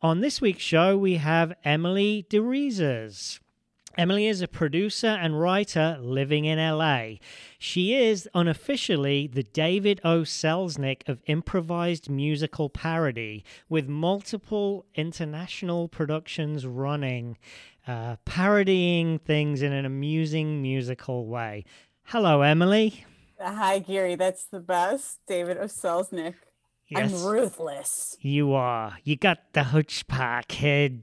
On 0.00 0.20
this 0.20 0.40
week's 0.40 0.62
show, 0.62 0.96
we 0.96 1.16
have 1.16 1.54
Emily 1.64 2.24
Dorezas. 2.30 3.40
Emily 3.98 4.28
is 4.28 4.40
a 4.40 4.46
producer 4.46 5.08
and 5.08 5.40
writer 5.40 5.98
living 6.00 6.44
in 6.44 6.56
LA. 6.56 7.14
She 7.58 7.96
is 7.96 8.28
unofficially 8.32 9.26
the 9.26 9.42
David 9.42 10.00
O. 10.04 10.20
Selznick 10.20 11.08
of 11.08 11.20
improvised 11.26 12.08
musical 12.08 12.70
parody, 12.70 13.44
with 13.68 13.88
multiple 13.88 14.86
international 14.94 15.88
productions 15.88 16.64
running, 16.64 17.38
uh, 17.88 18.14
parodying 18.24 19.18
things 19.18 19.62
in 19.62 19.72
an 19.72 19.84
amusing 19.84 20.62
musical 20.62 21.26
way. 21.26 21.64
Hello, 22.04 22.42
Emily. 22.42 23.04
Hi, 23.40 23.80
Gary. 23.80 24.14
That's 24.14 24.44
the 24.44 24.60
best. 24.60 25.18
David 25.26 25.56
O. 25.56 25.64
Selznick. 25.64 26.34
Yes. 26.88 27.12
I'm 27.12 27.28
ruthless. 27.30 28.16
You 28.20 28.54
are. 28.54 28.96
You 29.04 29.16
got 29.16 29.52
the 29.52 29.62
hunchback 29.64 30.50
head. 30.52 31.02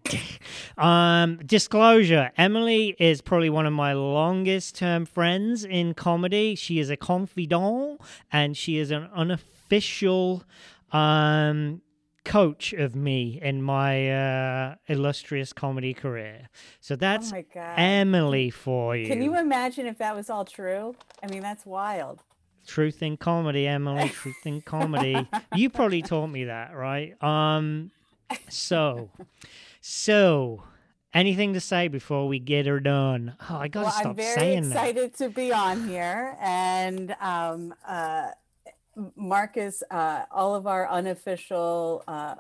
um, 0.78 1.38
disclosure: 1.46 2.32
Emily 2.38 2.96
is 3.00 3.22
probably 3.22 3.52
one 3.52 3.68
of 3.68 3.74
my 3.74 3.94
longest-term 3.94 5.06
friends 5.06 5.64
in 5.64 5.94
comedy. 5.94 6.56
She 6.56 6.80
is 6.80 6.90
a 6.90 6.98
confidant, 6.98 8.02
and 8.32 8.58
she 8.58 8.80
is 8.80 8.90
an 8.90 9.10
unofficial 9.14 10.44
um, 10.92 11.82
coach 12.24 12.74
of 12.74 12.96
me 12.96 13.40
in 13.42 13.62
my 13.62 14.10
uh, 14.10 14.76
illustrious 14.88 15.54
comedy 15.54 15.94
career. 15.94 16.50
So 16.80 16.96
that's 16.96 17.32
oh 17.32 17.36
my 17.36 17.46
God. 17.54 17.76
Emily 17.78 18.50
for 18.50 18.96
you. 18.96 19.08
Can 19.08 19.22
you 19.22 19.38
imagine 19.38 19.86
if 19.86 20.00
that 20.00 20.16
was 20.16 20.30
all 20.30 20.46
true? 20.46 20.96
I 21.24 21.28
mean, 21.28 21.42
that's 21.42 21.66
wild. 21.66 22.24
Truth 22.66 23.04
in 23.04 23.18
comedy, 23.18 23.68
Emily. 23.68 24.10
Truth 24.10 24.46
in 24.46 24.62
comedy. 24.62 25.28
you 25.56 25.70
probably 25.70 26.02
taught 26.02 26.28
me 26.28 26.46
that, 26.46 26.76
right? 26.76 27.22
Um, 27.24 27.92
so, 28.50 29.10
so, 29.82 30.64
anything 31.14 31.54
to 31.54 31.60
say 31.60 31.88
before 31.88 32.28
we 32.28 32.40
get 32.40 32.66
her 32.66 32.80
done? 32.80 33.36
Oh, 33.50 33.58
I 33.58 33.68
gotta 33.68 33.86
well, 33.86 33.94
stop 33.94 34.20
saying 34.20 34.70
that. 34.70 34.78
I'm 34.78 34.94
very 34.94 35.06
excited 35.06 35.18
to 35.18 35.30
be 35.30 35.54
on 35.54 35.88
here, 35.88 36.36
and 36.42 37.16
um, 37.22 37.74
uh, 37.88 38.30
Marcus, 39.16 39.84
uh, 39.92 40.24
all 40.32 40.56
of 40.56 40.68
our 40.68 40.90
unofficial. 40.90 42.04
Uh, 42.08 42.36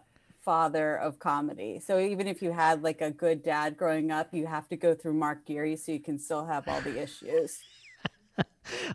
father 0.45 0.95
of 0.97 1.17
comedy. 1.17 1.81
So 1.83 1.99
even 1.99 2.27
if 2.27 2.43
you 2.43 2.51
had 2.51 2.83
like 2.83 3.01
a 3.01 3.09
good 3.09 3.41
dad 3.41 3.75
growing 3.75 4.11
up, 4.11 4.31
you 4.31 4.45
have 4.45 4.69
to 4.69 4.77
go 4.77 4.93
through 4.93 5.15
Mark 5.15 5.43
Geary 5.45 5.75
so 5.75 5.91
you 5.91 5.99
can 5.99 6.19
still 6.19 6.45
have 6.45 6.67
all 6.67 6.79
the 6.81 7.01
issues. 7.01 7.57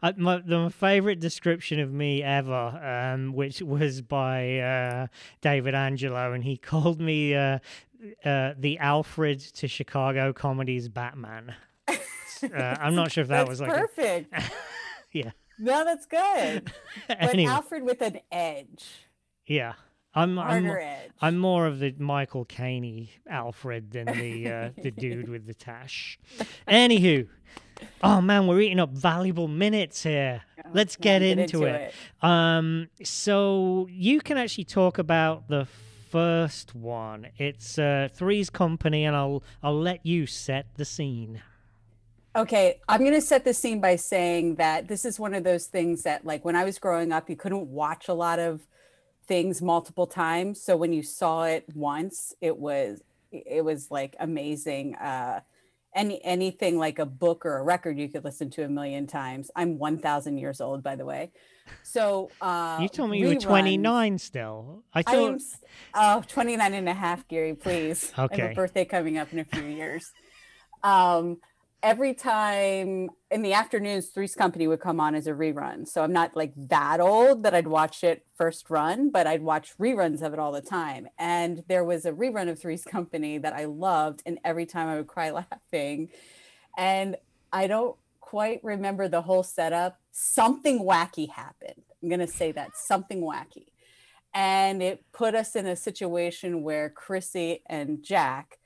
Uh, 0.03 0.13
my, 0.17 0.39
the 0.45 0.69
favorite 0.69 1.21
description 1.21 1.79
of 1.79 1.93
me 1.93 2.25
ever, 2.25 2.53
um, 3.15 3.33
which 3.33 3.63
was 3.63 4.03
by 4.03 4.59
uh, 4.59 5.07
David 5.43 5.77
Angelo, 5.77 6.33
and 6.33 6.43
he 6.43 6.57
called 6.57 7.01
me 7.01 7.37
uh, 7.37 7.61
uh 8.25 8.55
the 8.59 8.79
Alfred 8.81 9.39
to 9.39 9.69
Chicago 9.69 10.33
comedies 10.33 10.89
Batman. 10.89 11.55
Uh, 11.89 11.97
I'm 12.53 12.97
not 12.97 13.13
sure 13.13 13.23
if 13.23 13.29
that 13.29 13.47
was 13.47 13.61
like 13.61 13.71
perfect. 13.71 14.33
A... 14.33 14.43
yeah. 15.13 15.31
No, 15.61 15.85
that's 15.85 16.07
good. 16.07 16.73
But 17.07 17.19
anyway, 17.21 17.53
Alfred 17.53 17.85
with 17.85 18.03
an 18.03 18.19
edge. 18.33 19.07
yeah. 19.47 19.75
I'm 20.15 20.39
I'm, 20.39 20.67
edge. 20.67 21.11
I'm 21.21 21.39
more 21.39 21.67
of 21.67 21.79
the 21.79 21.95
Michael 21.99 22.45
Caine 22.45 23.09
Alfred 23.29 23.93
than 23.93 24.07
the 24.07 24.51
uh, 24.51 24.71
the 24.83 24.91
dude 24.91 25.29
with 25.29 25.47
the 25.47 25.55
tash. 25.55 26.19
Anywho, 26.67 27.29
oh 28.03 28.21
man, 28.21 28.47
we're 28.47 28.61
eating 28.61 28.81
up 28.81 28.91
valuable 28.91 29.49
minutes 29.49 30.03
here. 30.03 30.43
Let's 30.73 30.97
Yeah, 30.99 31.19
get, 31.19 31.23
into, 31.23 31.65
it. 31.65 31.95
Um, 32.23 32.89
so 33.05 33.87
you 33.91 34.21
can 34.21 34.37
actually 34.37 34.65
talk 34.65 34.99
about 34.99 35.49
the 35.49 35.67
first 36.11 36.75
one. 36.75 37.29
It's 37.39 37.79
uh, 37.79 38.09
Three's 38.13 38.51
Company, 38.51 39.05
and 39.05 39.15
I'll 39.15 39.45
I'll 39.63 39.79
let 39.79 40.05
you 40.05 40.27
set 40.27 40.67
the 40.77 40.85
scene. 40.85 41.43
Okay, 42.37 42.81
I'm 42.89 43.01
going 43.01 43.13
to 43.13 43.21
set 43.21 43.45
the 43.45 43.53
scene 43.53 43.81
by 43.81 43.97
saying 43.97 44.55
that 44.55 44.87
this 44.87 45.05
is 45.05 45.19
one 45.19 45.35
of 45.35 45.43
those 45.43 45.67
things 45.67 46.05
that, 46.05 46.25
like, 46.25 46.45
when 46.45 46.55
I 46.55 46.63
was 46.63 46.79
growing 46.79 47.11
up, 47.11 47.29
you 47.29 47.35
couldn't 47.35 47.67
watch 47.67 48.07
a 48.07 48.15
lot 48.15 48.39
of 48.39 48.69
things 49.31 49.63
multiple 49.63 50.09
times. 50.09 50.61
So 50.61 50.77
when 50.77 50.93
you 50.93 51.05
saw 51.05 51.45
it 51.45 51.65
once, 51.73 52.35
it 52.41 52.59
was 52.59 53.01
it 53.31 53.65
was 53.65 53.89
like 53.89 54.17
amazing. 54.19 54.97
Uh, 54.97 55.41
any 55.95 56.23
anything 56.25 56.79
like 56.79 56.99
a 56.99 57.07
book 57.07 57.47
or 57.47 57.59
a 57.59 57.63
record 57.63 57.97
you 57.97 58.09
could 58.09 58.25
listen 58.25 58.51
to 58.51 58.65
a 58.65 58.69
million 58.69 59.07
times. 59.07 59.49
I'm 59.55 59.79
1,000 59.79 60.37
years 60.37 60.61
old, 60.61 60.83
by 60.83 60.97
the 60.97 61.05
way. 61.05 61.31
So 61.85 62.33
uh, 62.41 62.79
you 62.83 62.89
told 62.89 63.11
me 63.13 63.21
you 63.21 63.29
were 63.29 63.35
29 63.37 64.19
still. 64.19 64.83
I 64.93 65.03
thought. 65.05 65.41
oh, 65.95 66.25
29 66.27 66.75
and 66.75 66.89
a 66.89 66.95
half, 66.95 67.27
Gary, 67.29 67.55
please. 67.55 68.13
I 68.17 68.23
have 68.23 68.33
Okay. 68.33 68.51
a 68.51 68.55
birthday 68.55 68.85
coming 68.85 69.17
up 69.17 69.33
in 69.33 69.39
a 69.39 69.45
few 69.45 69.63
years. 69.63 70.11
Um, 70.83 71.39
every 71.83 72.15
time 72.15 73.11
in 73.31 73.43
the 73.43 73.53
afternoons, 73.53 74.09
Three's 74.09 74.35
Company 74.35 74.69
would 74.69 74.81
come 74.81 75.01
on 75.01 75.15
as 75.15 75.27
a 75.27 75.33
rerun. 75.33 75.87
So 75.87 76.03
I'm 76.03 76.13
not 76.13 76.37
like 76.37 76.53
that 76.57 77.01
old 77.01 77.43
that 77.45 77.55
I'd 77.55 77.67
watch 77.67 78.05
it 78.05 78.27
first 78.37 78.71
run, 78.71 79.11
but 79.11 79.27
I'd 79.27 79.43
watch 79.43 79.77
reruns 79.79 80.23
of 80.23 80.33
it 80.33 80.39
all 80.39 80.53
the 80.53 80.61
time. 80.61 81.09
And 81.19 81.63
there 81.69 81.85
was 81.85 82.05
a 82.05 82.13
rerun 82.13 82.49
of 82.49 82.59
Three's 82.59 82.85
Company 82.85 83.39
that 83.39 83.53
I 83.53 83.65
loved. 83.65 84.23
And 84.27 84.39
every 84.45 84.67
time 84.67 84.89
I 84.89 84.97
would 84.97 85.07
cry 85.07 85.31
laughing. 85.53 86.11
And 86.77 87.17
I 87.53 87.67
don't 87.67 87.97
quite 88.21 88.61
remember 88.63 89.09
the 89.09 89.23
whole 89.23 89.43
setup. 89.43 89.99
Something 90.13 90.81
wacky 90.81 91.31
happened. 91.31 91.83
I'm 92.03 92.09
going 92.09 92.21
to 92.21 92.27
say 92.27 92.53
that 92.53 92.77
something 92.77 93.21
wacky 93.21 93.67
and 94.33 94.83
it 94.83 95.05
put 95.13 95.35
us 95.35 95.57
in 95.57 95.67
a 95.67 95.77
situation 95.77 96.63
where 96.63 96.89
Chrissy 96.89 97.63
and 97.67 98.03
Jack 98.03 98.59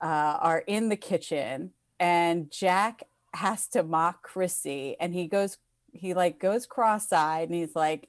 uh, 0.00 0.38
are 0.40 0.58
in 0.66 0.88
the 0.88 0.96
kitchen, 0.96 1.70
and 1.98 2.50
Jack 2.50 3.04
has 3.34 3.66
to 3.68 3.82
mock 3.82 4.22
Chrissy, 4.22 4.96
and 5.00 5.14
he 5.14 5.26
goes, 5.26 5.58
he 5.92 6.14
like 6.14 6.38
goes 6.38 6.66
cross-eyed, 6.66 7.48
and 7.48 7.58
he's 7.58 7.76
like, 7.76 8.08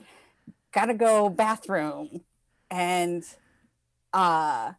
"Gotta 0.71 0.93
go 0.93 1.29
bathroom," 1.29 2.21
and 2.69 3.23
uh, 4.13 4.73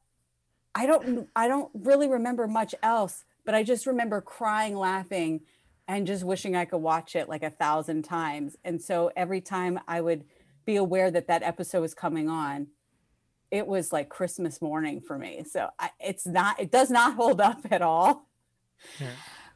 I 0.75 0.87
don't, 0.87 1.29
I 1.37 1.49
don't 1.49 1.71
really 1.75 2.09
remember 2.09 2.47
much 2.47 2.75
else, 2.83 3.25
but 3.45 3.55
I 3.55 3.63
just 3.63 3.87
remember 3.87 4.21
crying, 4.21 4.77
laughing, 4.77 5.43
and 5.89 6.07
just 6.07 6.25
wishing 6.25 6.57
I 6.57 6.65
could 6.65 6.79
watch 6.79 7.17
it 7.17 7.29
like 7.29 7.43
a 7.43 7.51
thousand 7.51 8.03
times. 8.03 8.57
And 8.65 8.83
so 8.83 9.11
every 9.17 9.41
time 9.41 9.81
I 9.87 10.01
would 10.01 10.25
be 10.65 10.77
aware 10.77 11.11
that 11.11 11.29
that 11.29 11.43
episode 11.43 11.81
was 11.81 11.95
coming 11.95 12.29
on 12.29 12.69
it 13.51 13.67
was 13.67 13.93
like 13.93 14.09
christmas 14.09 14.61
morning 14.61 15.01
for 15.01 15.19
me. 15.19 15.45
So 15.49 15.69
I, 15.79 15.91
it's 16.01 16.27
not 16.27 16.61
it 16.61 16.71
does 16.71 16.91
not 16.91 17.15
hold 17.15 17.41
up 17.41 17.61
at 17.71 17.83
all 17.83 18.27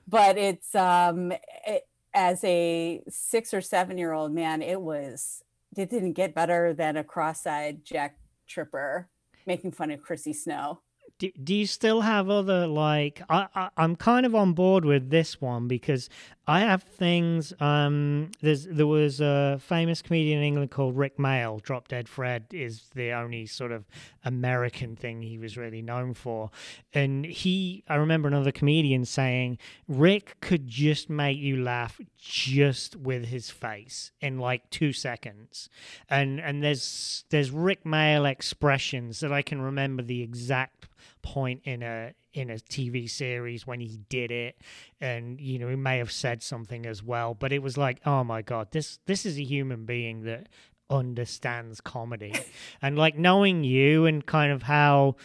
But 0.08 0.38
it's 0.38 0.74
um 0.74 1.32
it, 1.66 1.86
as 2.12 2.42
a 2.44 3.02
six 3.08 3.54
or 3.54 3.60
seven 3.60 3.98
year 3.98 4.12
old 4.12 4.32
man 4.32 4.62
it 4.62 4.80
was 4.80 5.42
it 5.76 5.90
didn't 5.90 6.14
get 6.14 6.34
better 6.34 6.74
than 6.74 6.96
a 6.96 7.04
cross-eyed 7.04 7.84
jack 7.84 8.16
tripper 8.48 9.08
making 9.46 9.70
fun 9.70 9.90
of 9.90 10.02
chrissy 10.02 10.32
snow 10.32 10.80
do, 11.20 11.30
do 11.44 11.54
you 11.54 11.66
still 11.66 12.00
have 12.00 12.28
other 12.28 12.66
like 12.66 13.22
I, 13.28 13.46
I 13.54 13.68
i'm 13.76 13.94
kind 13.94 14.26
of 14.26 14.34
on 14.34 14.54
board 14.54 14.84
with 14.84 15.10
this 15.10 15.40
one 15.40 15.68
because 15.68 16.08
i 16.46 16.60
have 16.60 16.82
things 16.82 17.52
um 17.60 18.30
there's 18.40 18.66
there 18.66 18.86
was 18.86 19.20
a 19.20 19.60
famous 19.60 20.02
comedian 20.02 20.38
in 20.38 20.44
england 20.44 20.70
called 20.70 20.96
Rik 20.96 21.18
Mayall 21.18 21.62
drop 21.62 21.88
dead 21.88 22.08
fred 22.08 22.46
is 22.52 22.90
the 22.94 23.12
only 23.12 23.46
sort 23.46 23.70
of 23.70 23.84
american 24.24 24.96
thing 24.96 25.22
he 25.22 25.38
was 25.38 25.56
really 25.56 25.82
known 25.82 26.14
for. 26.14 26.50
And 26.92 27.24
he 27.24 27.84
i 27.88 27.96
remember 27.96 28.28
another 28.28 28.52
comedian 28.52 29.04
saying 29.04 29.58
Rik 29.88 30.36
could 30.40 30.66
just 30.66 31.08
make 31.08 31.38
you 31.38 31.62
laugh 31.62 32.00
just 32.18 32.96
with 32.96 33.26
his 33.26 33.50
face 33.50 34.12
in 34.20 34.38
like 34.38 34.68
two 34.70 34.92
seconds. 34.92 35.68
And 36.08 36.40
and 36.40 36.62
there's 36.62 37.24
there's 37.30 37.50
Rik 37.50 37.84
Mayall 37.84 38.30
expressions 38.30 39.20
that 39.20 39.32
i 39.32 39.42
can 39.42 39.60
remember 39.60 40.02
the 40.02 40.22
exact 40.22 40.89
point 41.22 41.60
in 41.64 41.82
a 41.82 42.12
in 42.32 42.50
a 42.50 42.54
TV 42.54 43.10
series 43.10 43.66
when 43.66 43.80
he 43.80 43.98
did 44.08 44.30
it 44.30 44.56
and 45.00 45.40
you 45.40 45.58
know 45.58 45.68
he 45.68 45.74
may 45.74 45.98
have 45.98 46.12
said 46.12 46.42
something 46.42 46.86
as 46.86 47.02
well 47.02 47.34
but 47.34 47.52
it 47.52 47.60
was 47.60 47.76
like 47.76 47.98
oh 48.06 48.22
my 48.22 48.40
god 48.40 48.68
this 48.70 49.00
this 49.06 49.26
is 49.26 49.36
a 49.36 49.42
human 49.42 49.84
being 49.84 50.22
that 50.22 50.46
understands 50.90 51.80
comedy. 51.80 52.34
and 52.82 52.98
like 52.98 53.16
knowing 53.16 53.64
you 53.64 54.04
and 54.04 54.26
kind 54.26 54.52
of 54.52 54.64
how 54.64 55.16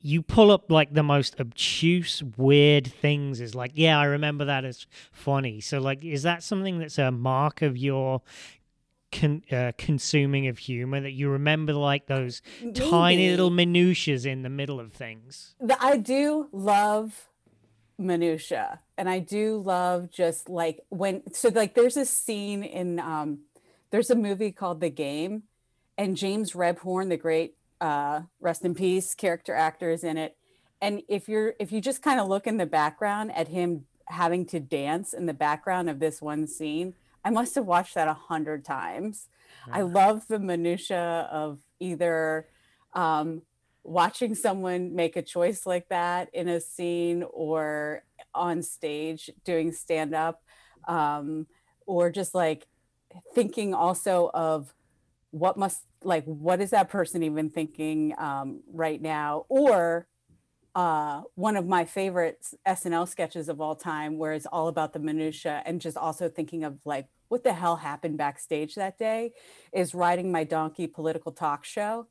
you 0.00 0.22
pull 0.22 0.50
up 0.50 0.70
like 0.70 0.92
the 0.92 1.02
most 1.02 1.38
obtuse, 1.40 2.22
weird 2.36 2.86
things 2.86 3.40
is 3.40 3.54
like, 3.54 3.72
yeah, 3.74 3.98
I 3.98 4.04
remember 4.04 4.46
that 4.46 4.64
as 4.64 4.86
funny. 5.12 5.60
So, 5.60 5.78
like, 5.78 6.04
is 6.04 6.24
that 6.24 6.42
something 6.42 6.78
that's 6.78 6.98
a 6.98 7.10
mark 7.10 7.62
of 7.62 7.76
your 7.76 8.20
con- 9.14 9.42
uh, 9.50 9.72
consuming 9.78 10.48
of 10.48 10.58
humor 10.58 11.00
that 11.00 11.12
you 11.12 11.30
remember 11.30 11.72
like 11.72 12.06
those 12.06 12.42
Maybe. 12.62 12.80
tiny 12.80 13.30
little 13.30 13.50
minutiae 13.50 14.30
in 14.30 14.42
the 14.42 14.50
middle 14.50 14.80
of 14.80 14.92
things? 14.92 15.54
I 15.80 15.96
do 15.96 16.48
love 16.52 17.28
minutia, 17.96 18.80
and 18.98 19.08
I 19.08 19.20
do 19.20 19.62
love 19.64 20.10
just 20.10 20.48
like 20.48 20.80
when 20.88 21.22
so 21.32 21.48
like 21.48 21.74
there's 21.74 21.96
a 21.96 22.04
scene 22.04 22.62
in 22.62 22.98
um 22.98 23.40
there's 23.90 24.10
a 24.10 24.16
movie 24.16 24.52
called 24.52 24.80
The 24.80 24.90
Game, 24.90 25.44
and 25.96 26.16
James 26.16 26.52
Rebhorn, 26.52 27.08
the 27.08 27.16
great 27.16 27.54
uh, 27.80 28.22
rest 28.40 28.64
in 28.64 28.74
peace 28.74 29.14
character 29.14 29.54
actor 29.54 29.90
is 29.90 30.04
in 30.04 30.16
it 30.16 30.36
and 30.80 31.02
if 31.08 31.28
you're 31.28 31.54
if 31.58 31.72
you 31.72 31.80
just 31.80 32.02
kind 32.02 32.20
of 32.20 32.28
look 32.28 32.46
in 32.46 32.56
the 32.58 32.66
background 32.66 33.32
at 33.34 33.48
him 33.48 33.86
having 34.06 34.44
to 34.44 34.60
dance 34.60 35.14
in 35.14 35.26
the 35.26 35.34
background 35.34 35.88
of 35.88 35.98
this 35.98 36.20
one 36.20 36.46
scene 36.46 36.94
i 37.24 37.30
must 37.30 37.54
have 37.54 37.66
watched 37.66 37.94
that 37.94 38.08
a 38.08 38.14
hundred 38.14 38.64
times. 38.64 39.28
I 39.72 39.82
love 39.82 40.26
the 40.28 40.38
minutia 40.38 41.28
of 41.30 41.60
either 41.80 42.48
um, 42.92 43.42
watching 43.82 44.34
someone 44.34 44.94
make 44.94 45.16
a 45.16 45.22
choice 45.22 45.66
like 45.66 45.88
that 45.88 46.28
in 46.32 46.48
a 46.48 46.60
scene 46.60 47.24
or 47.30 48.04
on 48.34 48.62
stage 48.62 49.30
doing 49.44 49.72
stand 49.72 50.14
up 50.14 50.42
um, 50.86 51.46
or 51.86 52.10
just 52.10 52.34
like 52.34 52.66
thinking 53.34 53.74
also 53.74 54.30
of 54.34 54.74
what 55.30 55.56
must 55.56 55.82
like 56.02 56.24
what 56.24 56.60
is 56.60 56.70
that 56.70 56.88
person 56.88 57.22
even 57.22 57.50
thinking 57.50 58.14
um, 58.18 58.62
right 58.72 59.00
now? 59.00 59.46
Or 59.48 60.06
uh, 60.74 61.22
one 61.36 61.56
of 61.56 61.66
my 61.66 61.84
favorite 61.84 62.44
snl 62.66 63.08
sketches 63.08 63.48
of 63.48 63.60
all 63.60 63.76
time 63.76 64.18
where 64.18 64.32
it's 64.32 64.46
all 64.46 64.68
about 64.68 64.92
the 64.92 64.98
minutia 64.98 65.62
and 65.66 65.80
just 65.80 65.96
also 65.96 66.28
thinking 66.28 66.64
of 66.64 66.78
like 66.84 67.06
what 67.28 67.44
the 67.44 67.52
hell 67.52 67.76
happened 67.76 68.18
backstage 68.18 68.74
that 68.74 68.98
day 68.98 69.32
is 69.72 69.94
riding 69.94 70.32
my 70.32 70.42
donkey 70.44 70.86
political 70.86 71.32
talk 71.32 71.64
show 71.64 72.06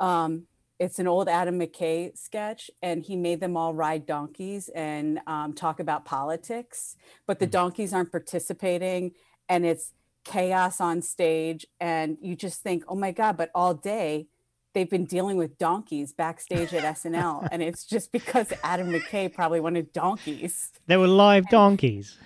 um, 0.00 0.44
it's 0.80 0.98
an 0.98 1.06
old 1.06 1.28
adam 1.28 1.60
mckay 1.60 2.16
sketch 2.18 2.70
and 2.82 3.04
he 3.04 3.14
made 3.14 3.40
them 3.40 3.56
all 3.56 3.72
ride 3.72 4.04
donkeys 4.04 4.68
and 4.70 5.20
um, 5.28 5.52
talk 5.52 5.78
about 5.78 6.04
politics 6.04 6.96
but 7.26 7.38
the 7.38 7.46
hmm. 7.46 7.52
donkeys 7.52 7.92
aren't 7.92 8.10
participating 8.10 9.12
and 9.48 9.64
it's 9.64 9.92
chaos 10.24 10.80
on 10.80 11.02
stage 11.02 11.66
and 11.80 12.16
you 12.20 12.34
just 12.34 12.62
think 12.62 12.84
oh 12.88 12.94
my 12.94 13.12
god 13.12 13.36
but 13.36 13.50
all 13.54 13.74
day 13.74 14.26
they've 14.74 14.90
been 14.90 15.04
dealing 15.04 15.36
with 15.36 15.58
donkeys 15.58 16.12
backstage 16.12 16.72
at 16.74 16.82
SNL 16.96 17.48
and 17.50 17.62
it's 17.68 17.84
just 17.84 18.12
because 18.12 18.52
Adam 18.62 18.90
McKay 18.90 19.32
probably 19.32 19.60
wanted 19.60 19.92
donkeys. 19.92 20.70
There 20.86 21.00
were 21.00 21.08
live 21.08 21.48
donkeys. 21.48 22.16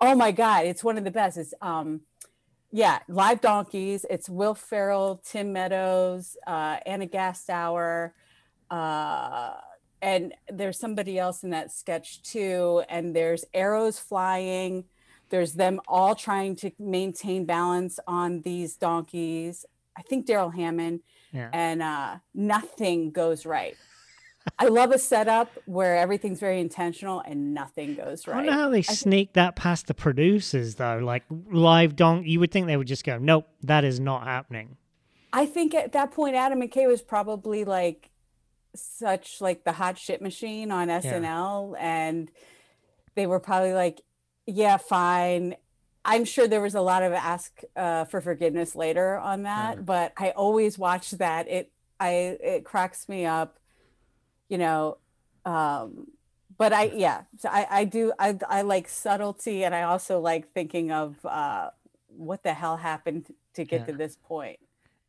Oh 0.00 0.14
my 0.14 0.32
god 0.32 0.66
it's 0.66 0.82
one 0.84 0.98
of 0.98 1.04
the 1.04 1.10
best. 1.10 1.36
It's 1.36 1.54
um 1.60 2.02
yeah 2.72 2.98
live 3.08 3.40
donkeys. 3.40 4.04
It's 4.08 4.28
Will 4.28 4.54
Ferrell 4.54 5.22
Tim 5.24 5.52
Meadows 5.52 6.36
uh 6.46 6.78
Ana 6.86 7.06
Gasteyer 7.06 8.12
uh 8.70 9.52
and 10.02 10.34
there's 10.48 10.78
somebody 10.78 11.18
else 11.18 11.42
in 11.42 11.50
that 11.50 11.72
sketch 11.72 12.22
too 12.22 12.82
and 12.88 13.14
there's 13.14 13.44
arrows 13.54 13.98
flying. 13.98 14.84
There's 15.28 15.54
them 15.54 15.80
all 15.88 16.14
trying 16.14 16.54
to 16.56 16.70
maintain 16.78 17.46
balance 17.46 17.98
on 18.06 18.42
these 18.42 18.76
donkeys. 18.76 19.64
I 19.96 20.02
think 20.02 20.26
Darrell 20.26 20.50
Hammond, 20.50 21.00
yeah. 21.32 21.50
and 21.52 21.82
uh, 21.82 22.16
nothing 22.34 23.10
goes 23.10 23.46
right. 23.46 23.76
I 24.58 24.68
love 24.68 24.92
a 24.92 24.98
setup 24.98 25.50
where 25.66 25.96
everything's 25.96 26.38
very 26.38 26.60
intentional 26.60 27.20
and 27.20 27.52
nothing 27.52 27.96
goes 27.96 28.26
right. 28.26 28.34
I 28.34 28.36
wonder 28.36 28.52
how 28.52 28.68
they 28.68 28.78
I 28.78 28.82
sneak 28.82 29.28
th- 29.28 29.34
that 29.34 29.56
past 29.56 29.88
the 29.88 29.94
producers 29.94 30.76
though. 30.76 30.98
Like 30.98 31.24
live 31.50 31.96
donk, 31.96 32.26
you 32.26 32.40
would 32.40 32.52
think 32.52 32.66
they 32.66 32.76
would 32.76 32.86
just 32.86 33.04
go, 33.04 33.18
"Nope, 33.18 33.48
that 33.62 33.84
is 33.84 33.98
not 33.98 34.24
happening." 34.24 34.76
I 35.32 35.46
think 35.46 35.74
at 35.74 35.92
that 35.92 36.12
point, 36.12 36.36
Adam 36.36 36.60
McKay 36.60 36.86
was 36.86 37.02
probably 37.02 37.64
like 37.64 38.10
such 38.74 39.40
like 39.40 39.64
the 39.64 39.72
hot 39.72 39.98
shit 39.98 40.22
machine 40.22 40.70
on 40.70 40.88
SNL, 40.88 41.74
yeah. 41.74 41.78
and 41.78 42.30
they 43.14 43.26
were 43.26 43.40
probably 43.40 43.72
like, 43.72 44.02
yeah, 44.46 44.76
fine. 44.76 45.56
I'm 46.06 46.24
sure 46.24 46.46
there 46.46 46.60
was 46.60 46.76
a 46.76 46.80
lot 46.80 47.02
of 47.02 47.12
ask 47.12 47.60
uh, 47.74 48.04
for 48.04 48.20
forgiveness 48.20 48.76
later 48.76 49.18
on 49.18 49.42
that, 49.42 49.84
but 49.84 50.12
I 50.16 50.30
always 50.30 50.78
watch 50.78 51.10
that. 51.10 51.48
It 51.48 51.72
I 51.98 52.10
it 52.40 52.64
cracks 52.64 53.08
me 53.08 53.26
up, 53.26 53.58
you 54.48 54.56
know. 54.56 54.98
Um, 55.44 56.06
but 56.56 56.72
I 56.72 56.84
yeah, 56.94 57.22
so 57.38 57.48
I 57.50 57.66
I 57.68 57.84
do 57.84 58.12
I 58.20 58.38
I 58.48 58.62
like 58.62 58.88
subtlety, 58.88 59.64
and 59.64 59.74
I 59.74 59.82
also 59.82 60.20
like 60.20 60.52
thinking 60.52 60.92
of 60.92 61.16
uh, 61.26 61.70
what 62.06 62.44
the 62.44 62.54
hell 62.54 62.76
happened 62.76 63.34
to 63.54 63.64
get 63.64 63.80
yeah. 63.80 63.86
to 63.86 63.92
this 63.94 64.16
point. 64.16 64.60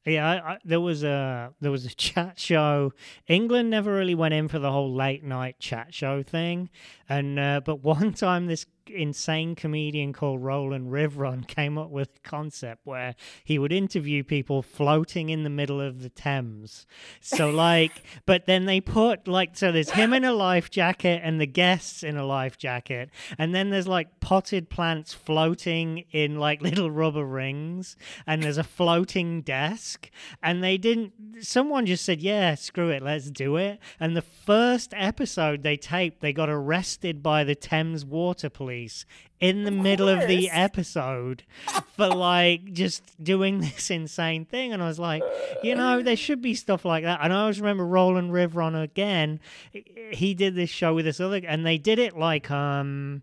Yeah, 0.03 0.27
I, 0.27 0.53
I, 0.53 0.57
there 0.63 0.81
was 0.81 1.03
a 1.03 1.53
there 1.61 1.71
was 1.71 1.85
a 1.85 1.89
chat 1.95 2.39
show. 2.39 2.94
England 3.27 3.69
never 3.69 3.94
really 3.94 4.15
went 4.15 4.33
in 4.33 4.47
for 4.47 4.57
the 4.57 4.71
whole 4.71 4.94
late 4.94 5.23
night 5.23 5.59
chat 5.59 5.94
show 5.94 6.23
thing, 6.23 6.71
and 7.07 7.38
uh, 7.38 7.61
but 7.63 7.83
one 7.83 8.13
time 8.13 8.47
this 8.47 8.65
insane 8.89 9.55
comedian 9.55 10.13
called 10.13 10.43
Roland 10.43 10.91
Rivron 10.91 11.47
came 11.57 11.77
up 11.77 11.89
with 11.89 12.09
a 12.15 12.27
concept 12.27 12.81
where 12.85 13.15
he 13.43 13.59
would 13.59 13.71
interview 13.71 14.23
people 14.23 14.61
floating 14.61 15.29
in 15.29 15.43
the 15.43 15.49
middle 15.49 15.81
of 15.81 16.01
the 16.01 16.09
Thames. 16.09 16.85
So 17.21 17.49
like, 17.67 18.03
but 18.25 18.45
then 18.45 18.65
they 18.65 18.81
put 18.81 19.27
like, 19.27 19.57
so 19.57 19.71
there's 19.71 19.91
him 19.91 20.13
in 20.13 20.23
a 20.23 20.33
life 20.33 20.69
jacket 20.69 21.21
and 21.23 21.39
the 21.39 21.45
guests 21.45 22.03
in 22.03 22.17
a 22.17 22.25
life 22.25 22.57
jacket, 22.57 23.09
and 23.37 23.53
then 23.53 23.69
there's 23.69 23.87
like 23.87 24.19
potted 24.19 24.69
plants 24.69 25.13
floating 25.13 26.05
in 26.11 26.37
like 26.37 26.61
little 26.67 26.91
rubber 26.91 27.25
rings, 27.25 27.95
and 28.25 28.43
there's 28.43 28.57
a 28.57 28.63
floating 28.63 29.41
desk, 29.41 30.09
and 30.41 30.63
they 30.63 30.77
didn't. 30.77 31.13
Someone 31.41 31.85
just 31.85 32.05
said, 32.05 32.21
"Yeah, 32.21 32.55
screw 32.55 32.89
it, 32.89 33.03
let's 33.03 33.29
do 33.31 33.57
it." 33.57 33.79
And 33.99 34.15
the 34.15 34.21
first 34.21 34.93
episode 34.95 35.63
they 35.63 35.77
taped, 35.77 36.21
they 36.21 36.33
got 36.33 36.49
arrested 36.49 37.21
by 37.21 37.43
the 37.43 37.55
Thames 37.55 38.05
Water 38.05 38.49
Police 38.49 38.76
police 38.77 39.06
in 39.40 39.63
the 39.63 39.71
of 39.71 39.78
middle 39.78 40.07
course. 40.07 40.23
of 40.23 40.28
the 40.28 40.49
episode 40.49 41.44
for 41.95 42.07
like 42.07 42.73
just 42.73 43.04
doing 43.23 43.59
this 43.61 43.90
insane 43.92 44.45
thing. 44.45 44.73
And 44.73 44.81
I 44.81 44.87
was 44.87 44.99
like, 44.99 45.23
you 45.63 45.75
know, 45.75 46.01
there 46.01 46.16
should 46.16 46.42
be 46.42 46.54
stuff 46.56 46.85
like 46.85 47.04
that. 47.04 47.19
And 47.21 47.33
I 47.33 47.42
always 47.42 47.59
remember 47.59 47.85
Roland 47.85 48.31
Rivron 48.31 48.81
again. 48.81 49.40
He 50.11 50.33
did 50.33 50.56
this 50.56 50.69
show 50.69 50.94
with 50.94 51.06
this 51.06 51.19
other, 51.19 51.42
and 51.47 51.66
they 51.66 51.78
did 51.78 51.99
it 51.99 52.18
like 52.18 52.49
um 52.51 53.21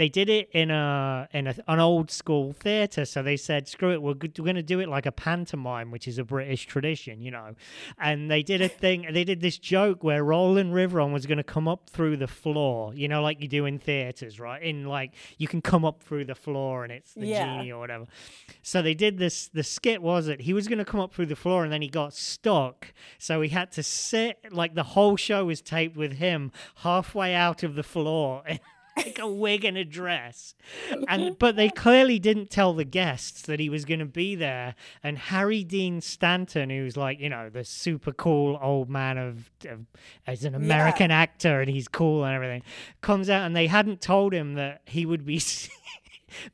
they 0.00 0.08
did 0.08 0.30
it 0.30 0.48
in 0.52 0.70
a 0.70 1.28
in 1.34 1.46
a, 1.46 1.54
an 1.68 1.78
old 1.78 2.10
school 2.10 2.54
theater 2.54 3.04
so 3.04 3.22
they 3.22 3.36
said 3.36 3.68
screw 3.68 3.92
it 3.92 4.00
we're, 4.00 4.14
we're 4.14 4.44
going 4.44 4.56
to 4.56 4.62
do 4.62 4.80
it 4.80 4.88
like 4.88 5.04
a 5.04 5.12
pantomime 5.12 5.90
which 5.90 6.08
is 6.08 6.16
a 6.16 6.24
british 6.24 6.64
tradition 6.64 7.20
you 7.20 7.30
know. 7.30 7.54
And 7.98 8.30
they 8.30 8.42
did 8.42 8.62
a 8.62 8.68
thing 8.68 9.06
they 9.12 9.24
did 9.24 9.42
this 9.42 9.58
joke 9.58 10.02
where 10.02 10.24
roland 10.24 10.72
rivron 10.72 11.12
was 11.12 11.26
going 11.26 11.36
to 11.36 11.44
come 11.44 11.68
up 11.68 11.90
through 11.90 12.16
the 12.16 12.26
floor 12.26 12.94
you 12.94 13.08
know 13.08 13.22
like 13.22 13.42
you 13.42 13.48
do 13.48 13.66
in 13.66 13.78
theaters 13.78 14.40
right? 14.40 14.62
In 14.62 14.86
like 14.86 15.12
you 15.36 15.46
can 15.46 15.60
come 15.60 15.84
up 15.84 16.02
through 16.02 16.24
the 16.24 16.34
floor 16.34 16.82
and 16.82 16.90
it's 16.90 17.12
the 17.12 17.26
yeah. 17.26 17.58
genie 17.58 17.70
or 17.70 17.78
whatever. 17.78 18.06
So 18.62 18.80
they 18.80 18.94
did 18.94 19.18
this 19.18 19.48
the 19.48 19.62
skit 19.62 20.00
was 20.00 20.28
it 20.28 20.40
he 20.40 20.54
was 20.54 20.66
going 20.66 20.78
to 20.78 20.84
come 20.86 21.00
up 21.00 21.12
through 21.12 21.26
the 21.26 21.36
floor 21.36 21.62
and 21.62 21.70
then 21.70 21.82
he 21.82 21.88
got 21.88 22.14
stuck 22.14 22.94
so 23.18 23.42
he 23.42 23.50
had 23.50 23.70
to 23.72 23.82
sit 23.82 24.50
like 24.50 24.74
the 24.74 24.82
whole 24.82 25.16
show 25.16 25.44
was 25.44 25.60
taped 25.60 25.94
with 25.94 26.14
him 26.14 26.52
halfway 26.76 27.34
out 27.34 27.62
of 27.62 27.74
the 27.74 27.82
floor 27.82 28.42
like 28.96 29.18
a 29.18 29.28
wig 29.28 29.64
and 29.64 29.76
a 29.76 29.84
dress. 29.84 30.54
And 31.08 31.36
but 31.38 31.56
they 31.56 31.68
clearly 31.68 32.18
didn't 32.18 32.50
tell 32.50 32.72
the 32.72 32.84
guests 32.84 33.42
that 33.42 33.60
he 33.60 33.68
was 33.68 33.84
going 33.84 34.00
to 34.00 34.06
be 34.06 34.34
there. 34.34 34.74
And 35.02 35.18
Harry 35.18 35.64
Dean 35.64 36.00
Stanton, 36.00 36.70
who's 36.70 36.96
like 36.96 37.20
you 37.20 37.28
know 37.28 37.48
the 37.50 37.64
super 37.64 38.12
cool 38.12 38.58
old 38.62 38.88
man 38.88 39.18
of, 39.18 39.50
of 39.68 39.86
as 40.26 40.44
an 40.44 40.54
American 40.54 41.10
yeah. 41.10 41.18
actor, 41.20 41.60
and 41.60 41.70
he's 41.70 41.88
cool 41.88 42.24
and 42.24 42.34
everything, 42.34 42.62
comes 43.00 43.30
out 43.30 43.46
and 43.46 43.54
they 43.54 43.66
hadn't 43.66 44.00
told 44.00 44.32
him 44.32 44.54
that 44.54 44.82
he 44.86 45.06
would 45.06 45.24
be. 45.24 45.40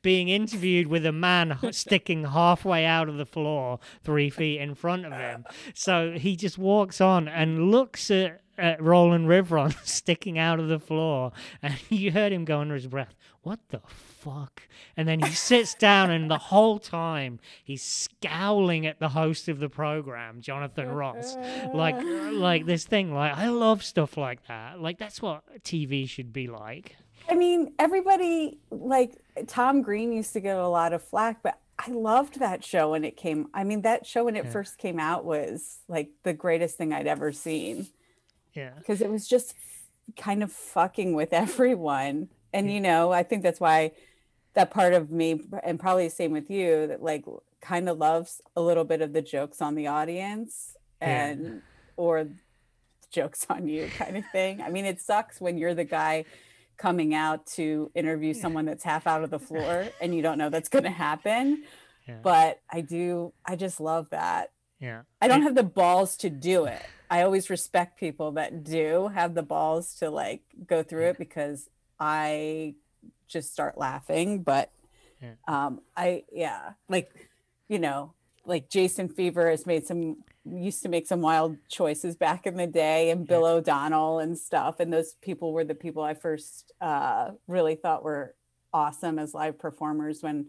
being 0.01 0.29
interviewed 0.29 0.87
with 0.87 1.05
a 1.05 1.11
man 1.11 1.57
sticking 1.71 2.25
halfway 2.25 2.85
out 2.85 3.09
of 3.09 3.17
the 3.17 3.25
floor 3.25 3.79
three 4.03 4.29
feet 4.29 4.59
in 4.59 4.75
front 4.75 5.05
of 5.05 5.13
him. 5.13 5.45
So 5.73 6.11
he 6.11 6.35
just 6.35 6.57
walks 6.57 7.01
on 7.01 7.27
and 7.27 7.71
looks 7.71 8.09
at 8.11 8.41
at 8.57 8.81
Roland 8.81 9.27
Rivron 9.27 9.75
sticking 9.85 10.37
out 10.37 10.59
of 10.59 10.67
the 10.67 10.79
floor, 10.79 11.31
and 11.61 11.75
you 11.89 12.11
heard 12.11 12.31
him 12.31 12.45
go 12.45 12.59
under 12.59 12.75
his 12.75 12.87
breath, 12.87 13.15
"What 13.41 13.59
the 13.69 13.81
fuck?" 13.87 14.63
And 14.95 15.07
then 15.07 15.19
he 15.19 15.31
sits 15.31 15.75
down, 15.75 16.09
and 16.11 16.29
the 16.29 16.37
whole 16.37 16.79
time 16.79 17.39
he's 17.63 17.83
scowling 17.83 18.85
at 18.85 18.99
the 18.99 19.09
host 19.09 19.47
of 19.47 19.59
the 19.59 19.69
program, 19.69 20.41
Jonathan 20.41 20.89
Ross, 20.89 21.37
like 21.73 21.95
like 22.31 22.65
this 22.65 22.85
thing. 22.85 23.13
Like 23.13 23.35
I 23.37 23.49
love 23.49 23.83
stuff 23.83 24.17
like 24.17 24.47
that. 24.47 24.81
Like 24.81 24.97
that's 24.97 25.21
what 25.21 25.43
TV 25.63 26.07
should 26.09 26.33
be 26.33 26.47
like. 26.47 26.95
I 27.29 27.35
mean, 27.35 27.73
everybody 27.77 28.57
like 28.71 29.15
Tom 29.47 29.81
Green 29.81 30.11
used 30.11 30.33
to 30.33 30.39
get 30.39 30.57
a 30.57 30.67
lot 30.67 30.93
of 30.93 31.01
flack, 31.03 31.41
but 31.43 31.59
I 31.79 31.91
loved 31.91 32.39
that 32.39 32.63
show 32.63 32.91
when 32.91 33.03
it 33.03 33.15
came. 33.17 33.47
I 33.53 33.63
mean, 33.63 33.81
that 33.83 34.05
show 34.05 34.25
when 34.25 34.35
it 34.35 34.45
Yeah. 34.45 34.51
first 34.51 34.77
came 34.77 34.99
out 34.99 35.25
was 35.25 35.79
like 35.87 36.09
the 36.23 36.33
greatest 36.33 36.77
thing 36.77 36.91
I'd 36.93 37.07
ever 37.07 37.31
seen 37.31 37.87
Yeah. 38.53 38.71
because 38.77 39.01
it 39.01 39.09
was 39.11 39.27
just 39.27 39.53
kind 40.17 40.41
of 40.43 40.51
fucking 40.51 41.13
with 41.13 41.33
everyone. 41.33 42.29
And 42.53 42.67
Yeah. 42.67 42.73
you 42.73 42.81
know, 42.81 43.11
I 43.11 43.23
think 43.23 43.43
that's 43.43 43.59
why 43.59 43.91
that 44.53 44.71
part 44.71 44.93
of 44.93 45.11
me, 45.11 45.39
and 45.63 45.79
probably 45.79 46.05
the 46.07 46.15
same 46.15 46.31
with 46.31 46.49
you, 46.49 46.87
that 46.87 47.03
like 47.03 47.25
kind 47.61 47.87
of 47.89 47.97
loves 47.99 48.41
a 48.55 48.61
little 48.61 48.85
bit 48.85 49.01
of 49.01 49.13
the 49.13 49.21
jokes 49.21 49.61
on 49.61 49.75
the 49.75 49.87
audience 49.87 50.75
Yeah. 51.01 51.25
and 51.27 51.61
or 51.95 52.27
jokes 53.11 53.45
on 53.49 53.67
you 53.67 53.87
kind 53.97 54.17
of 54.17 54.23
thing. 54.31 54.61
I 54.61 54.69
mean, 54.69 54.85
it 54.85 54.99
sucks 54.99 55.39
when 55.39 55.57
you're 55.57 55.73
the 55.75 55.83
guy 55.83 56.25
coming 56.77 57.13
out 57.13 57.45
to 57.47 57.91
interview 57.95 58.33
someone 58.33 58.65
that's 58.65 58.83
half 58.83 59.07
out 59.07 59.23
of 59.23 59.29
the 59.29 59.39
floor 59.39 59.87
and 60.01 60.13
you 60.15 60.21
don't 60.21 60.37
know 60.37 60.49
that's 60.49 60.69
going 60.69 60.83
to 60.83 60.89
happen. 60.89 61.63
Yeah. 62.07 62.19
But 62.23 62.61
I 62.71 62.81
do, 62.81 63.33
I 63.45 63.55
just 63.55 63.79
love 63.79 64.09
that. 64.11 64.51
yeah. 64.79 65.01
I 65.21 65.27
don't 65.27 65.41
have 65.41 65.55
the 65.55 65.63
balls 65.63 66.15
to 66.17 66.29
do 66.29 66.65
it. 66.65 66.81
I 67.09 67.21
always 67.23 67.49
respect 67.49 67.99
people 67.99 68.31
that 68.33 68.63
do 68.63 69.07
have 69.09 69.33
the 69.33 69.43
balls 69.43 69.95
to 69.99 70.09
like 70.09 70.41
go 70.65 70.83
through 70.83 71.07
it 71.09 71.17
because 71.17 71.69
I 71.99 72.75
just 73.27 73.51
start 73.51 73.77
laughing. 73.77 74.43
But 74.43 74.71
Yeah. 75.21 75.33
um, 75.47 75.81
I, 75.95 76.23
yeah, 76.31 76.73
like, 76.87 77.11
you 77.67 77.79
know, 77.79 78.13
like 78.47 78.69
Jason 78.69 79.09
Fever 79.09 79.49
has 79.49 79.65
made 79.65 79.85
some, 79.85 80.23
used 80.45 80.81
to 80.83 80.89
make 80.89 81.05
some 81.05 81.21
wild 81.21 81.57
choices 81.69 82.15
back 82.15 82.47
in 82.47 82.55
the 82.55 82.65
day, 82.65 83.09
and 83.11 83.27
Bill 83.27 83.45
O'Donnell 83.45 84.19
and 84.19 84.37
stuff. 84.37 84.79
And 84.79 84.91
those 84.91 85.13
people 85.21 85.51
were 85.53 85.65
the 85.65 85.75
people 85.75 86.01
I 86.01 86.13
first 86.13 86.71
uh, 86.81 87.31
really 87.47 87.75
thought 87.75 88.03
were 88.03 88.33
awesome 88.73 89.19
as 89.19 89.33
live 89.33 89.59
performers 89.59 90.23
when 90.23 90.47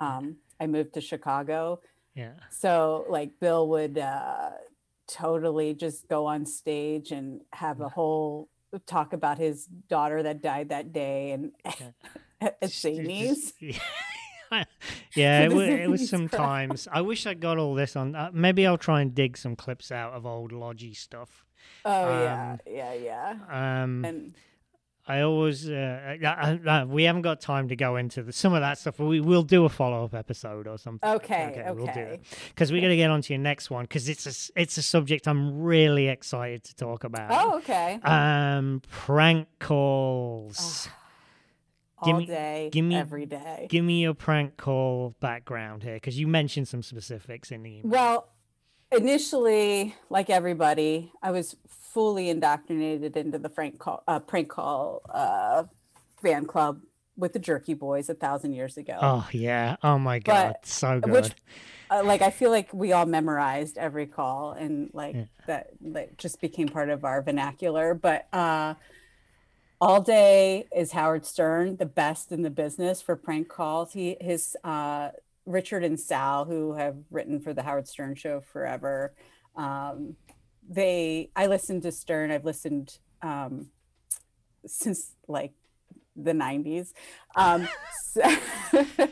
um, 0.00 0.36
I 0.60 0.66
moved 0.66 0.94
to 0.94 1.00
Chicago. 1.00 1.80
Yeah. 2.14 2.32
So 2.50 3.06
like 3.08 3.38
Bill 3.40 3.68
would 3.68 3.96
uh, 3.98 4.50
totally 5.06 5.74
just 5.74 6.08
go 6.08 6.26
on 6.26 6.44
stage 6.44 7.12
and 7.12 7.40
have 7.52 7.80
a 7.80 7.88
whole 7.88 8.48
talk 8.86 9.12
about 9.12 9.38
his 9.38 9.66
daughter 9.88 10.22
that 10.24 10.42
died 10.42 10.68
that 10.70 10.92
day 10.92 11.30
and 11.30 11.52
at, 11.64 11.94
at 12.60 12.60
Just- 12.62 12.84
Zanies. 12.84 13.52
just- 13.60 13.80
yeah, 15.14 15.40
yeah 15.40 15.46
it, 15.46 15.48
The 15.50 15.54
wa- 15.56 15.62
it 15.62 15.90
was 15.90 16.08
sometimes. 16.08 16.88
I 16.92 17.00
wish 17.00 17.26
I 17.26 17.34
got 17.34 17.58
all 17.58 17.74
this 17.74 17.96
on. 17.96 18.14
Uh, 18.14 18.30
maybe 18.32 18.66
I'll 18.66 18.78
try 18.78 19.00
and 19.00 19.14
dig 19.14 19.36
some 19.36 19.56
clips 19.56 19.90
out 19.92 20.12
of 20.12 20.26
old 20.26 20.52
Logie 20.52 20.94
stuff. 20.94 21.44
Oh 21.84 22.08
yeah, 22.22 22.52
Um, 22.52 22.58
yeah, 22.66 22.94
yeah. 22.94 23.82
Um, 23.82 24.04
And 24.04 24.34
I 25.10 25.22
always, 25.22 25.66
uh, 25.70 26.16
uh, 26.22 26.68
uh, 26.68 26.84
we 26.86 27.04
haven't 27.04 27.22
got 27.22 27.40
time 27.40 27.68
to 27.68 27.76
go 27.76 27.96
into 27.96 28.22
the, 28.22 28.32
some 28.32 28.52
of 28.52 28.60
that 28.60 28.76
stuff. 28.76 28.96
But 28.98 29.06
we 29.06 29.20
will 29.20 29.42
do 29.42 29.64
a 29.64 29.68
follow 29.70 30.04
up 30.04 30.14
episode 30.14 30.66
or 30.66 30.76
something. 30.76 31.08
okay, 31.08 31.48
okay. 31.50 31.72
we'll 31.72 31.86
do 31.86 32.00
it 32.00 32.22
because 32.48 32.70
we're 32.70 32.82
gonna 32.82 32.96
get 32.96 33.10
on 33.10 33.22
to 33.22 33.32
your 33.32 33.40
next 33.40 33.70
one 33.70 33.84
because 33.84 34.08
it's 34.10 34.26
a 34.26 34.60
it's 34.60 34.76
a 34.76 34.82
subject 34.82 35.26
I'm 35.26 35.62
really 35.62 36.08
excited 36.08 36.62
to 36.64 36.74
talk 36.76 37.04
about. 37.04 37.30
Oh, 37.32 37.56
okay. 37.58 37.98
Um, 38.02 38.82
prank 38.90 39.48
calls. 39.60 40.84
give 40.84 40.92
All 42.00 42.18
me- 42.18 42.26
day, 42.26 42.68
give 42.72 42.84
me- 42.84 42.94
every 42.96 43.26
day. 43.26 43.66
Give 43.68 43.84
me 43.84 44.02
your 44.02 44.14
prank 44.14 44.56
call 44.56 45.14
background 45.20 45.82
here 45.82 45.94
because 45.94 46.18
you 46.18 46.26
mentioned 46.28 46.68
some 46.68 46.82
specifics 46.82 47.50
in 47.50 47.62
the 47.62 47.70
email. 47.78 47.90
Well, 47.90 48.28
initially, 48.92 49.94
like 50.10 50.30
everybody, 50.30 51.12
I 51.22 51.30
was 51.30 51.56
fully 51.68 52.28
indoctrinated 52.28 53.16
into 53.16 53.38
the 53.38 53.48
Frank 53.48 53.78
call, 53.78 54.02
uh, 54.06 54.20
prank 54.20 54.48
call 54.48 55.02
uh, 55.12 55.64
fan 56.22 56.46
club 56.46 56.80
with 57.16 57.32
the 57.32 57.38
Jerky 57.38 57.74
Boys 57.74 58.08
a 58.08 58.14
thousand 58.14 58.52
years 58.52 58.76
ago. 58.76 58.96
oh 59.00 59.28
yeah. 59.32 59.76
Oh 59.82 59.98
my 59.98 60.18
god. 60.20 60.54
But 60.54 60.66
so 60.66 61.00
good. 61.00 61.12
which- 61.12 61.32
uh, 61.90 62.02
like 62.04 62.20
I 62.20 62.30
feel 62.30 62.50
like 62.50 62.72
we 62.74 62.92
all 62.92 63.06
memorized 63.06 63.78
every 63.78 64.06
call 64.06 64.52
and 64.52 64.90
like 64.92 65.14
Yeah. 65.16 65.24
that 65.46 65.70
that 65.80 66.18
just 66.18 66.38
became 66.40 66.68
part 66.68 66.90
of 66.90 67.02
our 67.04 67.22
vernacular. 67.22 67.94
But 67.94 68.28
uh, 68.32 68.74
all 69.80 70.00
day 70.00 70.66
is 70.74 70.92
Howard 70.92 71.24
Stern, 71.24 71.76
the 71.76 71.86
best 71.86 72.32
in 72.32 72.42
the 72.42 72.50
business 72.50 73.00
for 73.00 73.16
prank 73.16 73.48
calls. 73.48 73.92
He 73.92 74.16
his 74.20 74.56
uh, 74.64 75.10
Richard 75.46 75.84
and 75.84 75.98
Sal, 75.98 76.44
who 76.44 76.74
have 76.74 76.96
written 77.10 77.40
for 77.40 77.54
the 77.54 77.62
Howard 77.62 77.88
Stern 77.88 78.14
Show 78.14 78.40
forever. 78.40 79.14
Um, 79.56 80.16
they 80.68 81.30
I 81.36 81.46
listened 81.46 81.82
to 81.82 81.92
Stern. 81.92 82.30
I've 82.30 82.44
listened 82.44 82.98
um, 83.22 83.68
since 84.66 85.14
like 85.26 85.52
the 86.16 86.32
90s 86.32 86.92
um 87.36 87.68
so- 88.12 88.36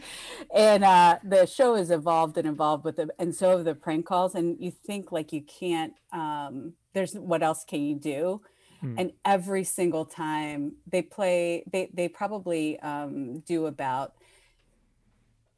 and 0.54 0.82
uh 0.82 1.16
the 1.23 1.46
show 1.46 1.76
has 1.76 1.90
evolved 1.90 2.37
and 2.37 2.49
evolved 2.49 2.85
with 2.85 2.96
them 2.96 3.11
and 3.18 3.35
so 3.35 3.50
have 3.50 3.64
the 3.64 3.75
prank 3.76 4.04
calls 4.06 4.35
and 4.35 4.56
you 4.58 4.73
think 4.73 5.12
like 5.12 5.32
you 5.32 5.40
can't 5.42 5.94
um 6.12 6.73
there's 6.94 7.14
what 7.14 7.42
else 7.44 7.64
can 7.64 7.80
you 7.80 7.94
do 7.94 8.40
Hmm. 8.80 8.95
and 8.99 9.12
every 9.25 9.64
single 9.64 10.04
time 10.04 10.76
they 10.87 11.02
play 11.02 11.64
they 11.71 11.90
they 11.92 12.09
probably 12.09 12.78
um 12.80 13.40
do 13.40 13.66
about 13.66 14.14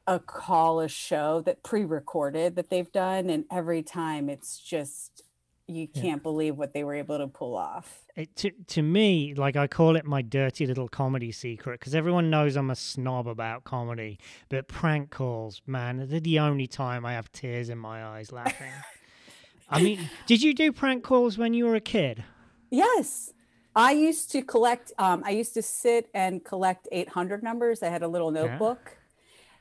a 0.06 0.18
call 0.18 0.80
a 0.80 0.88
show 0.88 1.40
that 1.42 1.62
pre-recorded 1.62 2.56
that 2.56 2.70
they've 2.70 2.90
done 2.92 3.28
and 3.28 3.44
every 3.50 3.82
time 3.82 4.28
it's 4.30 4.58
just 4.58 5.22
you 5.66 5.86
can't 5.86 6.22
believe 6.22 6.56
what 6.56 6.72
they 6.72 6.82
were 6.82 6.94
able 6.94 7.18
to 7.18 7.26
pull 7.26 7.54
off 7.54 8.06
it, 8.18 8.34
to 8.36 8.50
to 8.50 8.82
me, 8.82 9.32
like 9.34 9.54
I 9.54 9.68
call 9.68 9.94
it 9.94 10.04
my 10.04 10.22
dirty 10.22 10.66
little 10.66 10.88
comedy 10.88 11.30
secret 11.30 11.78
because 11.78 11.94
everyone 11.94 12.30
knows 12.30 12.56
I'm 12.56 12.70
a 12.70 12.74
snob 12.74 13.28
about 13.28 13.62
comedy, 13.62 14.18
but 14.48 14.66
prank 14.66 15.10
calls, 15.10 15.62
man, 15.66 16.04
they're 16.08 16.18
the 16.18 16.40
only 16.40 16.66
time 16.66 17.06
I 17.06 17.12
have 17.12 17.30
tears 17.30 17.68
in 17.68 17.78
my 17.78 18.04
eyes 18.04 18.32
laughing. 18.32 18.72
I 19.70 19.80
mean, 19.80 20.10
did 20.26 20.42
you 20.42 20.52
do 20.52 20.72
prank 20.72 21.04
calls 21.04 21.38
when 21.38 21.54
you 21.54 21.66
were 21.66 21.76
a 21.76 21.80
kid? 21.80 22.24
Yes. 22.70 23.30
I 23.74 23.92
used 23.92 24.30
to 24.32 24.42
collect, 24.42 24.92
um, 24.98 25.22
I 25.24 25.30
used 25.30 25.54
to 25.54 25.62
sit 25.62 26.08
and 26.14 26.44
collect 26.44 26.88
800 26.90 27.42
numbers. 27.42 27.82
I 27.82 27.88
had 27.88 28.02
a 28.02 28.08
little 28.08 28.30
Yeah. 28.30 28.34
notebook 28.34 28.98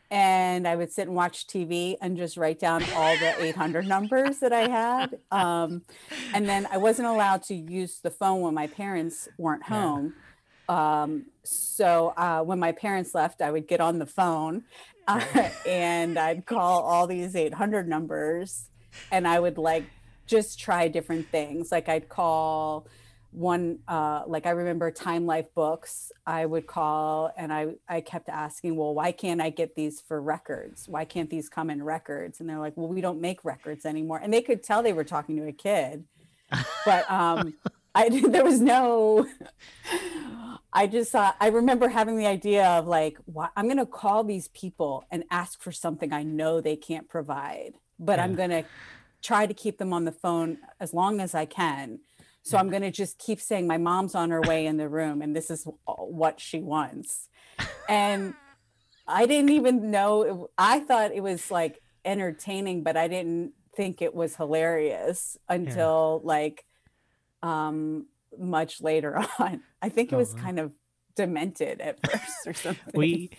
and 0.10 0.68
I 0.68 0.76
would 0.76 0.92
sit 0.92 1.08
and 1.08 1.16
watch 1.16 1.48
TV 1.48 1.98
and 2.02 2.18
just 2.18 2.38
write 2.38 2.60
down 2.60 2.84
all 2.96 3.18
the 3.18 3.34
800 3.38 3.88
numbers 3.88 4.40
that 4.40 4.54
I 4.54 4.62
had. 4.64 5.20
Um, 5.32 5.84
and 6.34 6.48
then 6.50 6.68
I 6.72 6.78
wasn't 6.78 7.08
allowed 7.10 7.44
to 7.44 7.56
use 7.56 8.00
the 8.02 8.12
phone 8.12 8.42
when 8.42 8.54
my 8.54 8.68
parents 8.68 9.28
weren't 9.38 9.64
Yeah. 9.68 9.70
home. 9.70 10.16
Um, 10.70 11.26
so 11.46 12.14
uh, 12.18 12.42
when 12.44 12.60
my 12.60 12.72
parents 12.74 13.16
left, 13.16 13.42
I 13.42 13.52
would 13.52 13.68
get 13.68 13.82
on 13.82 14.00
the 14.00 14.06
phone 14.06 14.64
uh, 15.08 15.50
and 15.66 16.18
I'd 16.18 16.46
call 16.46 16.84
all 16.84 17.08
these 17.08 17.36
800 17.36 17.88
numbers 17.88 18.70
and 19.12 19.28
I 19.28 19.40
would 19.40 19.58
like 19.58 19.92
just 20.28 20.60
try 20.60 20.88
different 20.88 21.28
things. 21.30 21.72
Like 21.72 21.90
I'd 21.90 22.10
call 22.10 22.88
one, 23.32 23.80
uh, 23.88 24.24
like 24.28 24.46
I 24.46 24.52
remember 24.52 24.90
Time 24.92 25.26
Life 25.26 25.54
Books, 25.54 26.12
I 26.26 26.46
would 26.46 26.68
call 26.68 27.32
and 27.38 27.54
I, 27.54 27.76
I 27.88 28.02
kept 28.02 28.30
asking, 28.30 28.76
well, 28.76 28.94
why 28.94 29.12
can't 29.12 29.42
I 29.42 29.50
get 29.50 29.76
these 29.76 30.02
for 30.02 30.22
records? 30.22 30.88
Why 30.88 31.06
can't 31.06 31.30
these 31.30 31.50
come 31.50 31.70
in 31.70 31.84
records? 31.84 32.40
And 32.40 32.50
they're 32.50 32.60
like, 32.60 32.76
well, 32.76 32.88
we 32.88 33.02
don't 33.02 33.22
make 33.22 33.44
records 33.44 33.86
anymore. 33.86 34.20
And 34.22 34.34
they 34.34 34.42
could 34.42 34.64
tell 34.64 34.82
they 34.82 34.94
were 34.94 35.04
talking 35.04 35.36
to 35.38 35.48
a 35.48 35.52
kid, 35.52 36.06
but 36.86 37.10
um, 37.12 37.54
I 37.94 38.10
there 38.30 38.44
was 38.44 38.62
no. 38.62 39.28
I 40.72 40.86
just 40.86 41.16
uh, 41.16 41.34
I 41.40 41.48
remember 41.48 41.88
having 41.88 42.18
the 42.18 42.28
idea 42.28 42.66
of 42.66 42.88
like, 42.88 43.18
why, 43.26 43.50
I'm 43.56 43.66
going 43.66 43.78
to 43.78 43.86
call 43.86 44.24
these 44.24 44.48
people 44.50 45.06
and 45.10 45.24
ask 45.32 45.60
for 45.60 45.72
something 45.72 46.14
I 46.14 46.24
know 46.24 46.62
they 46.62 46.76
can't 46.76 47.10
provide, 47.10 47.74
but 48.00 48.20
I'm 48.20 48.36
going 48.36 48.52
to 48.52 48.64
try 49.28 49.46
to 49.46 49.54
keep 49.54 49.78
them 49.78 49.92
on 49.94 50.06
the 50.06 50.12
phone 50.12 50.58
as 50.80 50.94
long 50.94 51.20
as 51.20 51.36
I 51.36 51.46
can. 51.46 52.00
So 52.44 52.58
I'm 52.58 52.70
going 52.70 52.82
to 52.84 52.92
just 52.92 53.18
keep 53.20 53.42
saying 53.42 53.68
my 53.68 53.78
mom's 53.78 54.16
on 54.16 54.30
her 54.30 54.40
way 54.42 54.66
in 54.66 54.78
the 54.78 54.88
room 54.88 55.22
and 55.22 55.36
this 55.36 55.50
is 55.52 55.68
what 55.86 56.40
she 56.40 56.60
wants. 56.62 57.28
And 57.90 58.36
I 59.06 59.26
didn't 59.26 59.50
even 59.50 59.92
know 59.92 60.22
it, 60.22 60.52
I 60.58 60.80
thought 60.80 61.12
it 61.12 61.22
was 61.22 61.52
like 61.52 61.82
entertaining, 62.06 62.84
but 62.84 62.96
I 62.96 63.10
didn't 63.10 63.52
think 63.76 64.02
it 64.02 64.16
was 64.16 64.38
hilarious 64.38 65.36
until 65.50 66.22
like 66.24 66.64
um 67.44 68.06
much 68.40 68.80
later 68.82 69.18
on. 69.40 69.62
I 69.82 69.90
think 69.90 70.14
it 70.14 70.16
Oh, 70.16 70.20
was 70.20 70.34
wow. 70.34 70.42
kind 70.42 70.60
of 70.60 70.72
demented 71.18 71.82
at 71.82 72.00
first 72.10 72.48
or 72.48 72.54
something. 72.54 72.94
we 72.96 73.32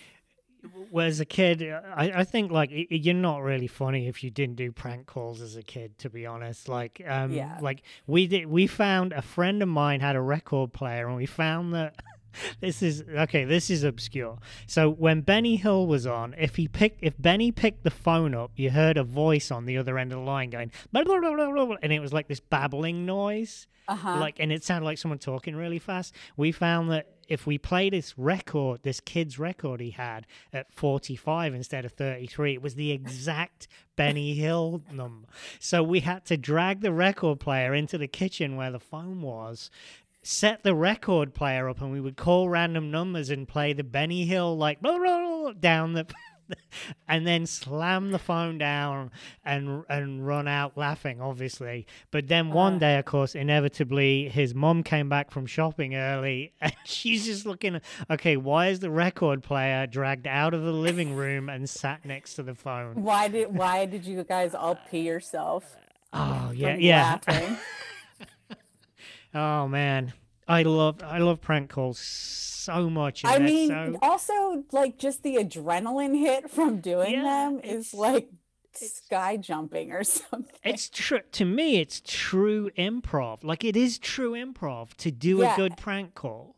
as 0.99 1.21
a 1.21 1.25
kid 1.25 1.63
I, 1.63 2.13
I 2.17 2.25
think 2.25 2.51
like 2.51 2.71
you're 2.73 3.15
not 3.15 3.43
really 3.43 3.67
funny 3.67 4.09
if 4.09 4.25
you 4.25 4.31
didn't 4.31 4.57
do 4.57 4.73
prank 4.73 5.07
calls 5.07 5.41
as 5.41 5.57
a 5.57 5.63
kid 5.63 5.99
to 5.99 6.11
be 6.11 6.27
honest 6.27 6.69
like 6.69 7.03
um 7.07 7.33
Yeah. 7.33 7.59
like 7.61 7.83
we 8.07 8.27
did 8.27 8.47
we 8.47 8.67
found 8.67 9.13
a 9.13 9.23
friend 9.23 9.63
of 9.63 9.69
mine 9.69 10.01
had 10.01 10.17
a 10.17 10.21
record 10.21 10.73
player 10.73 11.07
and 11.07 11.17
we 11.17 11.27
found 11.27 11.75
that 11.75 11.97
this 12.61 12.83
is 12.83 13.05
okay 13.09 13.45
this 13.45 13.71
is 13.71 13.83
obscure 13.85 14.39
so 14.67 14.91
when 14.91 15.21
benny 15.23 15.57
hill 15.57 15.87
was 15.87 16.07
on 16.07 16.35
if 16.39 16.57
he 16.57 16.69
picked 16.69 16.99
if 17.03 17.15
benny 17.21 17.51
picked 17.53 17.85
the 17.85 17.91
phone 17.91 18.35
up 18.35 18.51
you 18.57 18.71
heard 18.71 18.97
a 18.97 19.05
voice 19.05 19.51
on 19.51 19.65
the 19.65 19.77
other 19.79 19.99
end 19.99 20.13
of 20.13 20.19
the 20.19 20.25
line 20.25 20.51
going 20.51 20.71
"Blah, 20.93 21.05
blah, 21.05 21.21
blah, 21.21 21.35
blah, 21.35 21.65
blah," 21.67 21.77
and 21.83 21.93
it 21.93 22.01
was 22.01 22.13
like 22.13 22.29
this 22.29 22.41
babbling 22.41 23.07
noise 23.07 23.67
uh-huh. 23.89 24.19
like 24.21 24.37
and 24.39 24.53
it 24.53 24.63
sounded 24.65 24.85
like 24.85 24.99
someone 24.99 25.19
talking 25.19 25.57
really 25.57 25.79
fast 25.79 26.15
we 26.37 26.53
found 26.53 26.91
that 26.91 27.07
if 27.29 27.47
we 27.47 27.59
play 27.59 27.91
this 27.91 28.19
record, 28.19 28.83
this 28.83 29.01
kid's 29.01 29.39
record 29.39 29.81
he 29.81 29.91
had 29.91 30.27
at 30.53 30.73
45 30.73 31.55
instead 31.55 31.85
of 31.85 31.93
33, 31.93 32.55
it 32.55 32.63
was 32.63 32.75
the 32.75 32.91
exact 32.91 33.69
Benny 33.97 34.35
Hill 34.35 34.83
number. 34.93 35.29
So 35.61 35.83
we 35.83 36.01
had 36.01 36.25
to 36.27 36.37
drag 36.37 36.81
the 36.81 36.93
record 36.93 37.39
player 37.39 37.75
into 37.75 37.99
the 37.99 38.09
kitchen 38.09 38.57
where 38.57 38.71
the 38.71 38.81
phone 38.81 39.23
was. 39.23 39.71
Set 40.23 40.63
the 40.63 40.75
record 40.75 41.33
player 41.35 41.69
up, 41.69 41.81
and 41.81 41.93
we 41.93 42.01
would 42.01 42.17
call 42.17 42.49
random 42.49 42.91
numbers 42.91 43.31
and 43.31 43.47
play 43.47 43.73
the 43.73 43.85
Benny 43.85 44.25
Hill 44.25 44.57
like 44.57 44.81
blah, 44.81 44.99
blah, 44.99 45.43
blah, 45.43 45.53
down 45.53 45.93
the 45.93 46.07
and 47.09 47.27
then 47.27 47.47
slam 47.47 48.11
the 48.11 48.19
phone 48.19 48.59
down 48.59 49.11
and 49.45 49.85
and 49.89 50.27
run 50.27 50.49
out 50.49 50.77
laughing 50.77 51.21
obviously. 51.21 51.87
But 52.11 52.29
then 52.29 52.51
one 52.51 52.75
Uh. 52.75 52.79
day 52.79 52.99
of 52.99 53.05
course 53.05 53.35
inevitably 53.35 54.29
his 54.29 54.55
mom 54.55 54.83
came 54.83 55.09
back 55.09 55.31
from 55.31 55.47
shopping 55.47 55.95
early 55.95 56.53
and 56.61 56.73
she's 56.85 57.27
just 57.27 57.47
looking 57.47 57.81
okay 58.11 58.37
why 58.37 58.69
is 58.69 58.81
the 58.81 58.91
record 58.91 59.43
player 59.43 59.87
dragged 59.87 60.27
out 60.27 60.55
of 60.55 60.63
the 60.63 60.73
living 60.73 61.15
room 61.15 61.49
and 61.49 61.69
sat 61.69 62.05
next 62.05 62.35
to 62.35 62.43
the 62.43 62.55
phone? 62.55 63.03
Why 63.03 63.29
did 63.29 63.55
why 63.57 63.87
did 63.87 64.05
you 64.05 64.23
guys 64.25 64.55
all 64.55 64.79
pee 64.91 65.01
yourself? 65.01 65.77
oh 66.13 66.53
yeah 66.55 66.77
yeah. 66.77 67.19
oh 69.35 69.69
man 69.69 70.13
i 70.49 70.63
love 70.63 71.03
i 71.03 71.19
love 71.19 71.41
prank 71.41 71.71
calls 71.71 71.99
so 71.99 72.91
much 72.91 73.25
I 73.25 73.39
mean, 73.39 73.69
so- 73.69 73.99
also 74.03 74.65
like 74.73 74.99
just 74.99 75.23
the 75.23 75.37
adrenaline 75.37 76.19
hit 76.19 76.51
from 76.51 76.81
doing 76.81 77.15
Yeah, 77.15 77.23
them 77.23 77.61
is 77.65 77.95
like 77.95 78.29
sky 78.75 79.37
jumping 79.39 79.91
or 79.91 80.05
something. 80.19 80.55
It's 80.63 80.89
true 80.91 81.21
to 81.33 81.45
me. 81.47 81.81
It's 81.81 82.03
true 82.05 82.71
improv. 82.77 83.43
Like 83.43 83.65
it 83.65 83.75
is 83.75 83.99
true 83.99 84.33
improv 84.33 84.95
to 84.99 85.11
do 85.11 85.39
Yeah. 85.39 85.55
a 85.55 85.57
good 85.57 85.77
prank 85.79 86.15
call. 86.15 86.57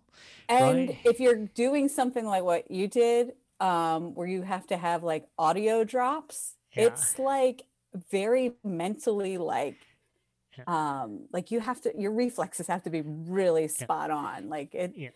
And 0.49 0.89
right. 0.89 0.99
if 1.05 1.21
you're 1.21 1.47
doing 1.47 1.89
something 1.89 2.27
like 2.27 2.43
what 2.43 2.71
you 2.71 2.89
did, 2.89 3.35
um, 3.61 4.15
where 4.17 4.27
you 4.27 4.43
have 4.43 4.67
to 4.67 4.77
have 4.77 5.05
like 5.05 5.29
audio 5.39 5.85
drops, 5.85 6.57
Yeah. 6.75 6.87
it's 6.87 7.19
like 7.21 7.63
very 8.11 8.55
mentally 8.65 9.39
like 9.39 9.77
um 10.67 11.27
like 11.33 11.51
you 11.51 11.61
have 11.61 11.81
to 11.81 11.93
your 11.97 12.13
reflexes 12.13 12.67
have 12.67 12.83
to 12.83 12.91
be 12.91 13.03
really 13.03 13.69
spot 13.69 14.11
on. 14.11 14.49
Like 14.49 14.75
it 14.75 14.93
Yeah. 14.97 15.11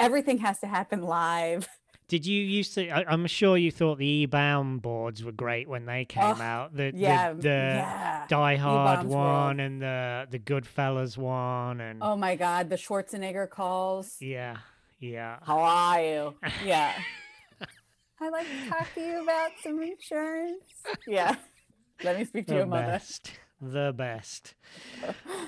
everything 0.00 0.38
has 0.38 0.58
to 0.60 0.66
happen 0.66 1.02
live. 1.02 1.68
Did 2.08 2.26
you 2.26 2.42
used 2.42 2.74
to? 2.74 2.90
I, 2.90 3.04
I'm 3.08 3.26
sure 3.26 3.56
you 3.56 3.70
thought 3.70 3.96
the 3.96 4.26
eBaum's 4.26 4.82
boards 4.82 5.24
were 5.24 5.32
great 5.32 5.66
when 5.66 5.86
they 5.86 6.04
came 6.04 6.22
Oh, 6.38 6.42
out. 6.42 6.76
The 6.76 6.92
Yeah. 6.94 7.32
the, 7.32 7.40
the 7.42 7.48
yeah. 7.48 8.26
Die 8.28 8.56
Hard 8.56 8.98
eBaum's 9.06 9.06
one 9.14 9.60
and 9.60 9.80
the 9.80 10.26
the 10.30 10.38
Goodfellas 10.38 11.16
one 11.16 11.80
and 11.80 12.00
Oh 12.02 12.16
my 12.16 12.36
god, 12.36 12.68
the 12.68 12.76
Schwarzenegger 12.76 13.48
calls. 13.48 14.16
yeah 14.20 14.58
yeah. 15.00 15.38
How 15.42 15.58
are 15.60 16.00
you? 16.02 16.34
Yeah. 16.64 16.92
I'd 18.20 18.30
like 18.30 18.46
to 18.46 18.68
talk 18.70 18.94
to 18.94 19.00
you 19.00 19.22
about 19.22 19.50
some 19.62 19.82
insurance. 19.82 20.62
Yeah. 21.08 21.34
Let 22.04 22.18
me 22.18 22.24
speak 22.24 22.46
to 22.46 22.52
the 22.52 22.58
your 22.58 22.66
mother. 22.66 22.86
best. 22.86 23.32
The 23.64 23.94
best. 23.96 24.54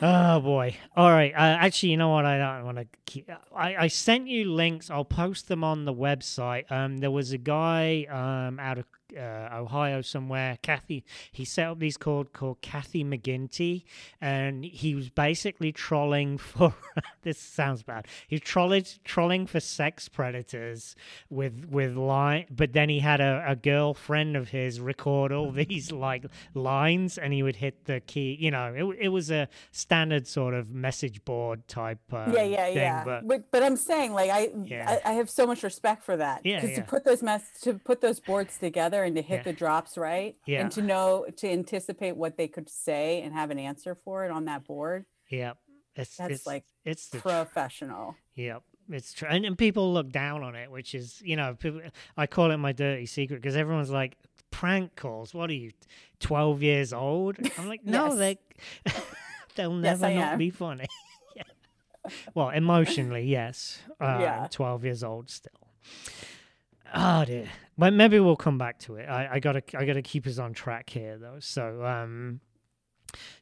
oh 0.00 0.38
boy. 0.38 0.76
All 0.97 1.11
right. 1.11 1.33
Uh, 1.35 1.59
actually, 1.61 1.90
you 1.90 1.97
know 1.97 2.11
what? 2.11 2.25
I 2.25 2.38
don't 2.38 2.64
want 2.64 2.78
to 2.78 2.87
keep. 3.06 3.28
I, 3.54 3.75
I 3.75 3.88
sent 3.88 4.28
you 4.28 4.52
links. 4.52 4.88
I'll 4.88 5.04
post 5.04 5.49
them 5.49 5.64
on 5.64 5.85
the 5.85 5.92
website. 5.92 6.71
Um, 6.71 6.99
there 6.99 7.11
was 7.11 7.33
a 7.33 7.38
guy 7.38 8.06
um 8.09 8.61
out 8.61 8.78
of 8.78 8.85
uh, 9.16 9.49
Ohio 9.52 10.02
somewhere. 10.02 10.59
Kathy. 10.62 11.04
He 11.33 11.44
set 11.44 11.68
up 11.68 11.78
these 11.78 11.97
called 11.97 12.33
called 12.33 12.61
Kathy 12.61 13.04
McGinty, 13.04 13.85
and 14.21 14.64
he 14.64 14.94
was 14.94 15.11
basically 15.11 15.73
trolling 15.73 16.38
for. 16.38 16.75
this 17.23 17.38
sounds 17.38 17.83
bad. 17.83 18.06
He 18.26 18.37
was 18.37 18.42
trolling 18.42 18.85
trolling 19.04 19.47
for 19.47 19.61
sex 19.61 20.09
predators 20.09 20.97
with 21.30 21.66
with 21.71 21.97
line, 21.97 22.47
but 22.50 22.73
then 22.73 22.88
he 22.88 23.00
had 23.00 23.21
a, 23.21 23.44
a 23.47 23.56
girlfriend 23.56 24.37
of 24.37 24.48
his 24.50 24.81
record 24.81 25.33
all 25.33 25.50
these 25.64 25.92
like 25.92 26.27
lines, 26.55 27.18
and 27.18 27.33
he 27.33 27.42
would 27.42 27.57
hit 27.57 27.85
the 27.87 28.00
key. 28.00 28.37
You 28.40 28.50
know, 28.50 28.72
it 28.74 29.05
it 29.07 29.09
was 29.09 29.31
a 29.31 29.48
standard 29.72 30.27
sort 30.27 30.55
of 30.55 30.70
message 30.70 31.24
board 31.24 31.66
type. 31.68 31.98
Um, 32.12 32.33
yeah, 32.33 32.42
yeah, 32.42 32.64
thing, 32.66 32.77
yeah. 32.77 33.05
But 33.05 33.27
But, 33.29 33.50
but 33.50 33.62
I'm 33.62 33.77
saying 33.77 34.12
like 34.12 34.31
I, 34.31 34.50
Yeah. 34.64 34.98
I 35.05 35.11
I 35.11 35.12
have 35.14 35.31
so 35.31 35.46
much 35.46 35.62
respect 35.62 36.03
for 36.03 36.16
that. 36.16 36.44
Yeah, 36.44 36.61
Because 36.61 36.70
yeah. 36.70 36.83
to 36.85 36.88
put 36.90 37.05
those 37.05 37.22
mess 37.22 37.42
to 37.62 37.74
put 37.74 38.00
those 38.00 38.20
boards 38.20 38.59
together 38.59 39.03
and 39.04 39.14
to 39.16 39.22
hit 39.22 39.36
Yeah. 39.38 39.42
the 39.44 39.52
drops 39.52 39.96
right. 39.96 40.36
Yeah. 40.46 40.62
And 40.62 40.72
to 40.72 40.82
know 40.82 41.26
to 41.36 41.48
anticipate 41.48 42.16
what 42.16 42.36
they 42.36 42.48
could 42.48 42.68
say 42.68 43.22
and 43.22 43.32
have 43.34 43.50
an 43.50 43.58
answer 43.58 43.94
for 43.94 44.24
it 44.24 44.30
on 44.30 44.46
that 44.46 44.64
board. 44.64 45.06
yeah, 45.30 45.52
it's 45.96 46.16
That's 46.16 46.32
it's, 46.34 46.46
like 46.46 46.64
it's 46.84 47.08
the 47.08 47.18
tr- 47.18 47.28
Professional. 47.28 48.16
Yep, 48.34 48.62
it's 48.90 49.12
true, 49.12 49.28
and, 49.30 49.44
and 49.44 49.56
people 49.56 49.92
look 49.92 50.10
down 50.10 50.42
on 50.42 50.54
it, 50.56 50.70
which 50.70 50.94
is 50.94 51.20
you 51.24 51.36
know, 51.36 51.54
people, 51.54 51.80
I 52.16 52.26
call 52.26 52.50
it 52.50 52.56
my 52.58 52.72
dirty 52.72 53.06
secret 53.06 53.40
because 53.40 53.56
everyone's 53.56 53.90
like, 53.90 54.16
prank 54.50 54.96
calls. 54.96 55.32
What 55.34 55.50
are 55.50 55.54
you, 55.54 55.70
twelve 56.20 56.62
years 56.62 56.92
old? 56.92 57.36
I'm 57.58 57.68
like, 57.68 57.84
no, 57.86 58.06
Yes. 58.14 58.16
they 58.18 58.38
they'll 59.56 59.72
never 59.74 60.06
I 60.06 60.14
not 60.14 60.32
am. 60.32 60.38
be 60.38 60.50
funny. 60.50 60.86
yeah. 61.36 61.42
Well, 62.34 62.50
emotionally, 62.50 63.24
yes. 63.24 63.78
Uh, 64.00 64.18
Yeah. 64.20 64.48
Twelve 64.50 64.84
years 64.84 65.02
old 65.04 65.30
still. 65.30 65.52
Oh 66.92 67.25
dear. 67.25 67.49
But 67.77 67.92
maybe 67.92 68.20
we'll 68.20 68.37
come 68.37 68.59
back 68.59 68.79
to 68.81 68.97
it. 68.97 69.09
I, 69.09 69.35
I 69.35 69.40
gotta 69.40 69.62
I 69.77 69.85
gotta 69.85 70.03
keep 70.03 70.27
us 70.27 70.38
on 70.38 70.53
track 70.53 70.90
here 70.90 71.18
though. 71.18 71.38
So 71.40 71.85
um 71.85 72.40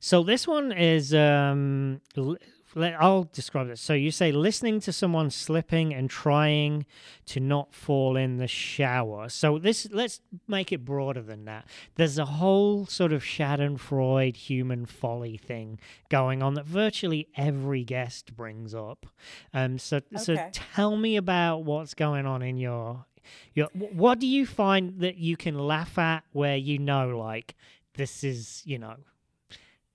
so 0.01 0.23
this 0.23 0.47
one 0.47 0.73
is 0.73 1.15
um 1.15 2.01
l- 2.17 2.37
let, 2.75 2.99
I'll 2.99 3.25
describe 3.35 3.69
it. 3.69 3.79
So 3.79 3.93
you 3.93 4.11
say 4.11 4.33
listening 4.33 4.81
to 4.81 4.93
someone 4.95 5.29
slipping 5.29 5.93
and 5.93 6.09
trying 6.09 6.87
to 7.27 7.39
not 7.41 7.75
fall 7.75 8.17
in 8.17 8.39
the 8.39 8.47
shower. 8.47 9.29
So 9.29 9.59
this 9.59 9.87
let's 9.91 10.23
make 10.49 10.73
it 10.73 10.83
broader 10.83 11.21
than 11.21 11.45
that. 11.45 11.67
There's 11.97 12.17
a 12.19 12.25
whole 12.25 12.87
sort 12.87 13.13
of 13.13 13.23
Schadenfreude 13.23 14.37
human 14.37 14.87
folly 14.87 15.37
thing 15.37 15.79
going 16.09 16.43
on 16.43 16.55
that 16.55 16.65
virtually 16.65 17.29
every 17.37 17.85
guest 17.85 18.35
brings 18.35 18.75
up. 18.75 19.05
Um 19.53 19.79
so 19.79 20.01
so 20.17 20.37
tell 20.53 20.97
me 20.97 21.17
about 21.17 21.65
what's 21.65 21.93
going 21.93 22.25
on 22.25 22.41
in 22.41 22.57
your 22.57 23.05
your 23.55 23.69
wh- 23.69 23.95
what 23.95 24.19
do 24.19 24.27
you 24.27 24.47
find 24.47 25.01
that 25.01 25.17
you 25.17 25.37
can 25.37 25.59
laugh 25.59 25.99
at 25.99 26.25
where 26.33 26.57
you 26.57 26.79
know 26.79 27.17
like 27.19 27.55
this 27.95 28.25
is, 28.25 28.63
you 28.65 28.79
know, 28.79 28.97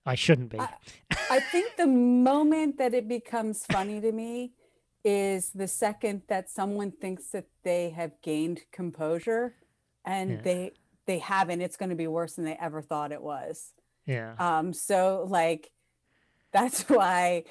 I 0.06 0.16
shouldn't 0.16 0.50
be. 0.50 0.60
I- 0.60 0.70
I 1.30 1.40
think 1.42 1.76
the 1.76 1.88
moment 1.88 2.78
that 2.78 2.94
it 2.94 3.08
becomes 3.08 3.66
funny 3.66 4.00
to 4.00 4.12
me 4.12 4.54
is 5.04 5.50
the 5.50 5.68
second 5.68 6.22
that 6.28 6.50
someone 6.50 6.92
thinks 6.92 7.28
that 7.32 7.48
they 7.63 7.90
have 7.90 8.12
gained 8.22 8.62
composure 8.72 9.56
and 10.06 10.32
Yeah. 10.32 10.42
they 10.42 10.72
they 11.06 11.20
haven't 11.20 11.62
it's 11.62 11.78
going 11.78 11.90
to 11.90 11.96
be 11.96 12.08
worse 12.08 12.36
than 12.36 12.46
they 12.46 12.58
ever 12.60 12.82
thought 12.82 13.12
it 13.13 13.22
was 13.22 13.74
yeah. 14.06 14.34
um 14.40 14.74
so 14.74 15.26
like 15.30 15.72
that's 16.52 16.82
why 16.90 17.44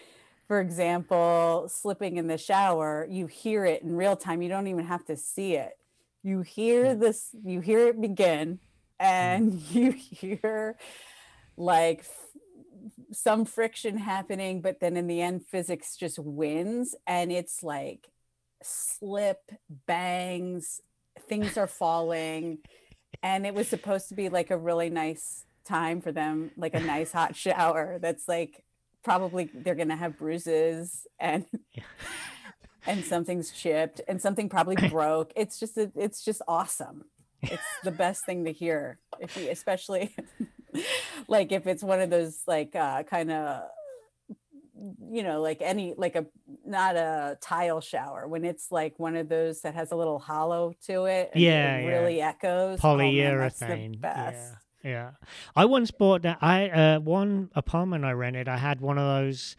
for 0.47 0.61
example 0.61 1.69
slipping 1.69 2.17
in 2.17 2.27
the 2.27 2.39
shower 2.39 3.07
you 3.11 3.27
hear 3.27 3.65
it 3.65 3.83
in 3.83 3.97
real 3.97 4.17
time 4.17 4.43
you 4.43 4.49
don't 4.49 4.67
even 4.67 4.85
have 4.85 5.05
to 5.05 5.17
see 5.17 5.55
it 5.55 5.77
you 6.23 6.43
hear 6.43 6.87
Yeah. 6.87 6.95
this 6.95 7.31
you 7.45 7.61
hear 7.61 7.89
it 7.89 8.01
begin 8.01 8.55
mm. 8.55 8.59
and 9.01 9.55
you 9.71 9.93
hear 9.93 10.77
like 11.57 12.05
some 13.13 13.45
friction 13.45 13.99
happening 13.99 14.61
but 14.61 14.81
then 14.81 14.97
in 14.97 15.07
the 15.07 15.21
end 15.21 15.45
physics 15.47 15.97
just 15.97 16.19
wins 16.19 16.95
and 17.07 17.33
it's 17.33 17.63
like 17.63 18.09
slip 18.63 19.51
bangs 19.87 20.81
things 21.29 21.57
are 21.57 21.67
falling 21.67 22.59
and 23.23 23.47
it 23.47 23.55
was 23.55 23.69
supposed 23.69 24.09
to 24.09 24.15
be 24.15 24.29
like 24.29 24.51
a 24.51 24.57
really 24.57 24.91
nice 24.91 25.45
time 25.65 26.01
for 26.01 26.13
them 26.13 26.51
like 26.57 26.75
a 26.75 26.81
nice 26.81 27.11
hot 27.13 27.35
shower 27.35 27.99
that's 28.01 28.29
like 28.29 28.63
probably 29.07 29.49
they're 29.55 29.75
gonna 29.77 29.97
have 29.97 30.19
bruises 30.19 31.07
and 31.19 31.45
Yeah. 31.73 31.85
and 32.87 33.05
something's 33.05 33.51
chipped 33.53 34.01
and 34.09 34.21
something 34.21 34.49
probably 34.49 34.77
broke 34.91 35.33
it's 35.37 35.59
just 35.59 35.77
a, 35.79 35.91
it's 35.97 36.25
just 36.25 36.43
awesome 36.49 37.05
it's 37.43 37.63
the 37.85 37.91
best 37.93 38.27
thing 38.27 38.45
to 38.47 38.53
hear 38.53 38.99
if 39.21 39.37
you 39.37 39.49
especially 39.51 40.15
like 41.29 41.53
if 41.53 41.67
it's 41.67 41.83
one 41.83 42.01
of 42.01 42.11
those 42.11 42.43
like 42.47 42.75
uh 42.77 43.03
kind 43.05 43.31
of 43.31 43.63
you 45.11 45.23
know 45.23 45.41
like 45.41 45.63
any 45.63 45.95
like 45.97 46.17
a 46.17 46.27
not 46.65 46.97
a 46.97 47.39
tile 47.41 47.81
shower 47.81 48.27
when 48.29 48.45
it's 48.45 48.71
like 48.71 48.99
one 48.99 49.17
of 49.17 49.29
those 49.29 49.63
that 49.63 49.75
has 49.75 49.91
a 49.93 49.97
little 49.97 50.19
hollow 50.19 50.75
to 50.87 51.05
it 51.07 51.31
and 51.33 51.43
Yeah, 51.43 51.77
it 51.79 51.85
yeah. 51.85 51.89
really 51.91 52.21
echoes 52.21 52.81
Oh, 52.83 52.97
man, 52.97 53.39
that's 53.39 53.59
the 53.61 53.67
Polyurethane. 53.67 54.01
best. 54.01 54.37
yeah. 54.53 54.59
Yeah. 54.85 55.13
I 55.57 55.65
once 55.65 55.91
bought 55.91 56.23
that 56.23 56.39
I 56.41 56.69
uh 56.69 57.01
one 57.01 57.51
apartment 57.55 58.05
I 58.05 58.13
rented, 58.13 58.49
I 58.49 58.57
had 58.59 58.81
one 58.81 58.99
of 58.99 59.05
those 59.05 59.57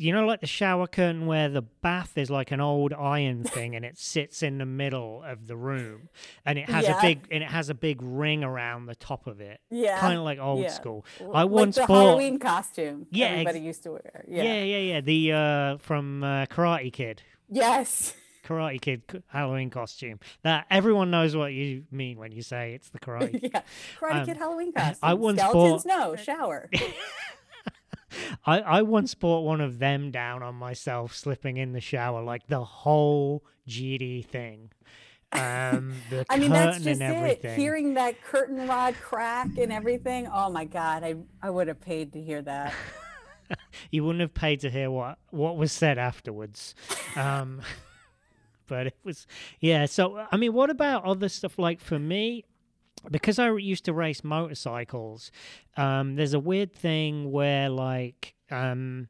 you 0.00 0.12
know 0.12 0.24
like 0.24 0.40
the 0.40 0.46
shower 0.46 0.86
curtain 0.86 1.26
where 1.26 1.48
the 1.48 1.62
bath 1.62 2.16
is 2.16 2.30
like 2.30 2.52
an 2.52 2.60
old 2.60 2.92
iron 2.92 3.42
thing 3.42 3.74
and 3.74 3.84
it 3.84 3.98
sits 3.98 4.42
in 4.44 4.58
the 4.58 4.66
middle 4.66 5.24
of 5.24 5.48
the 5.48 5.56
room 5.56 6.08
and 6.44 6.56
it 6.58 6.68
has 6.68 6.86
a 6.86 6.96
big 7.02 7.26
and 7.32 7.42
it 7.42 7.50
has 7.50 7.68
a 7.68 7.74
big 7.74 8.00
ring 8.00 8.44
around 8.44 8.86
the 8.86 8.94
top 8.94 9.26
of 9.26 9.40
it. 9.40 9.60
yeah 9.70 9.98
Kind 9.98 10.16
of 10.18 10.22
like 10.24 10.38
old 10.38 10.62
yeah. 10.62 10.68
school. 10.70 11.04
I 11.20 11.42
like 11.42 11.50
once 11.50 11.74
the 11.74 11.80
bought- 11.86 12.04
halloween 12.04 12.38
costume 12.38 13.06
Yeah, 13.10 13.26
ex- 13.26 13.32
everybody 13.40 13.60
used 13.60 13.82
to 13.82 13.90
wear 13.92 14.24
Yeah, 14.28 14.42
yeah, 14.44 14.62
yeah, 14.62 14.78
yeah. 14.78 15.00
The 15.00 15.32
uh 15.32 15.76
from 15.78 16.22
uh, 16.22 16.46
Karate 16.46 16.92
Kid. 16.92 17.22
yes 17.50 18.14
Karate 18.48 18.80
Kid 18.80 19.02
Halloween 19.26 19.68
costume. 19.70 20.18
That 20.42 20.66
everyone 20.70 21.10
knows 21.10 21.36
what 21.36 21.52
you 21.52 21.84
mean 21.90 22.18
when 22.18 22.32
you 22.32 22.42
say 22.42 22.72
it's 22.74 22.88
the 22.88 22.98
Karate. 22.98 23.40
yeah, 23.52 23.62
Karate 24.00 24.20
Um, 24.20 24.26
Kid 24.26 24.36
Halloween 24.38 24.72
costume. 24.72 24.98
I 25.02 25.14
once 25.14 25.40
Skeletons, 25.40 25.84
bought- 25.84 25.98
no 25.98 26.16
shower. 26.16 26.70
I, 28.46 28.60
I 28.60 28.82
once 28.82 29.14
bought 29.14 29.40
one 29.44 29.60
of 29.60 29.78
them 29.78 30.10
down 30.10 30.42
on 30.42 30.54
myself, 30.54 31.14
slipping 31.14 31.58
in 31.58 31.72
the 31.72 31.80
shower, 31.80 32.22
like 32.22 32.46
the 32.46 32.64
whole 32.64 33.44
GD 33.68 34.24
thing. 34.24 34.70
Um, 35.32 35.92
the 36.10 36.24
I 36.30 36.38
mean, 36.38 36.50
that's 36.50 36.80
just 36.82 37.02
it. 37.02 37.44
Hearing 37.44 37.94
that 37.94 38.22
curtain 38.22 38.66
rod 38.66 38.94
crack 39.02 39.58
and 39.58 39.70
everything. 39.70 40.26
Oh 40.32 40.48
my 40.48 40.64
god, 40.64 41.04
I 41.04 41.16
I 41.42 41.50
would 41.50 41.68
have 41.68 41.82
paid 41.82 42.14
to 42.14 42.20
hear 42.22 42.40
that. 42.42 42.72
you 43.90 44.04
wouldn't 44.04 44.22
have 44.22 44.32
paid 44.32 44.60
to 44.60 44.70
hear 44.70 44.90
what 44.90 45.18
what 45.28 45.58
was 45.58 45.70
said 45.70 45.98
afterwards. 45.98 46.74
Um, 47.14 47.60
but 48.68 48.86
it 48.88 48.96
was 49.04 49.26
yeah. 49.60 49.86
So 49.86 50.24
I 50.30 50.36
mean, 50.36 50.52
what 50.52 50.70
about 50.70 51.04
other 51.04 51.28
stuff? 51.28 51.58
Like 51.58 51.80
for 51.80 51.98
me, 51.98 52.44
because 53.10 53.38
I 53.38 53.52
used 53.56 53.84
to 53.86 53.92
race 53.92 54.22
motorcycles, 54.22 55.32
um, 55.76 56.14
there's 56.14 56.34
a 56.34 56.40
weird 56.40 56.72
thing 56.72 57.32
where 57.32 57.68
like 57.68 58.34
um, 58.50 59.08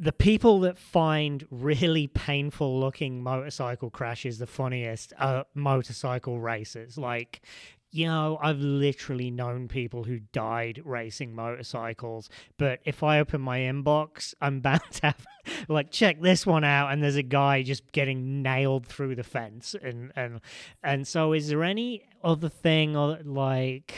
the 0.00 0.12
people 0.12 0.60
that 0.60 0.78
find 0.78 1.46
really 1.50 2.06
painful 2.06 2.80
looking 2.80 3.22
motorcycle 3.22 3.90
crashes 3.90 4.38
the 4.38 4.46
funniest 4.46 5.12
are 5.18 5.44
motorcycle 5.54 6.40
racers. 6.40 6.96
Like, 6.96 7.42
you 7.92 8.06
know, 8.06 8.38
I've 8.40 8.60
literally 8.60 9.30
known 9.30 9.66
people 9.66 10.04
who 10.04 10.20
died 10.32 10.80
racing 10.84 11.34
motorcycles, 11.34 12.30
but 12.56 12.80
if 12.84 13.02
I 13.02 13.18
open 13.18 13.40
my 13.40 13.60
inbox, 13.60 14.32
I'm 14.40 14.60
bound 14.60 14.82
to 14.92 15.06
have 15.06 15.26
like 15.68 15.90
check 15.90 16.20
this 16.20 16.46
one 16.46 16.64
out 16.64 16.92
and 16.92 17.02
there's 17.02 17.16
a 17.16 17.22
guy 17.22 17.62
just 17.62 17.90
getting 17.92 18.42
nailed 18.42 18.86
through 18.86 19.16
the 19.16 19.24
fence 19.24 19.74
and 19.82 20.12
and 20.14 20.40
and 20.82 21.08
so 21.08 21.32
is 21.32 21.48
there 21.48 21.64
any 21.64 22.04
other 22.22 22.48
thing 22.48 22.96
or 22.96 23.18
like 23.24 23.94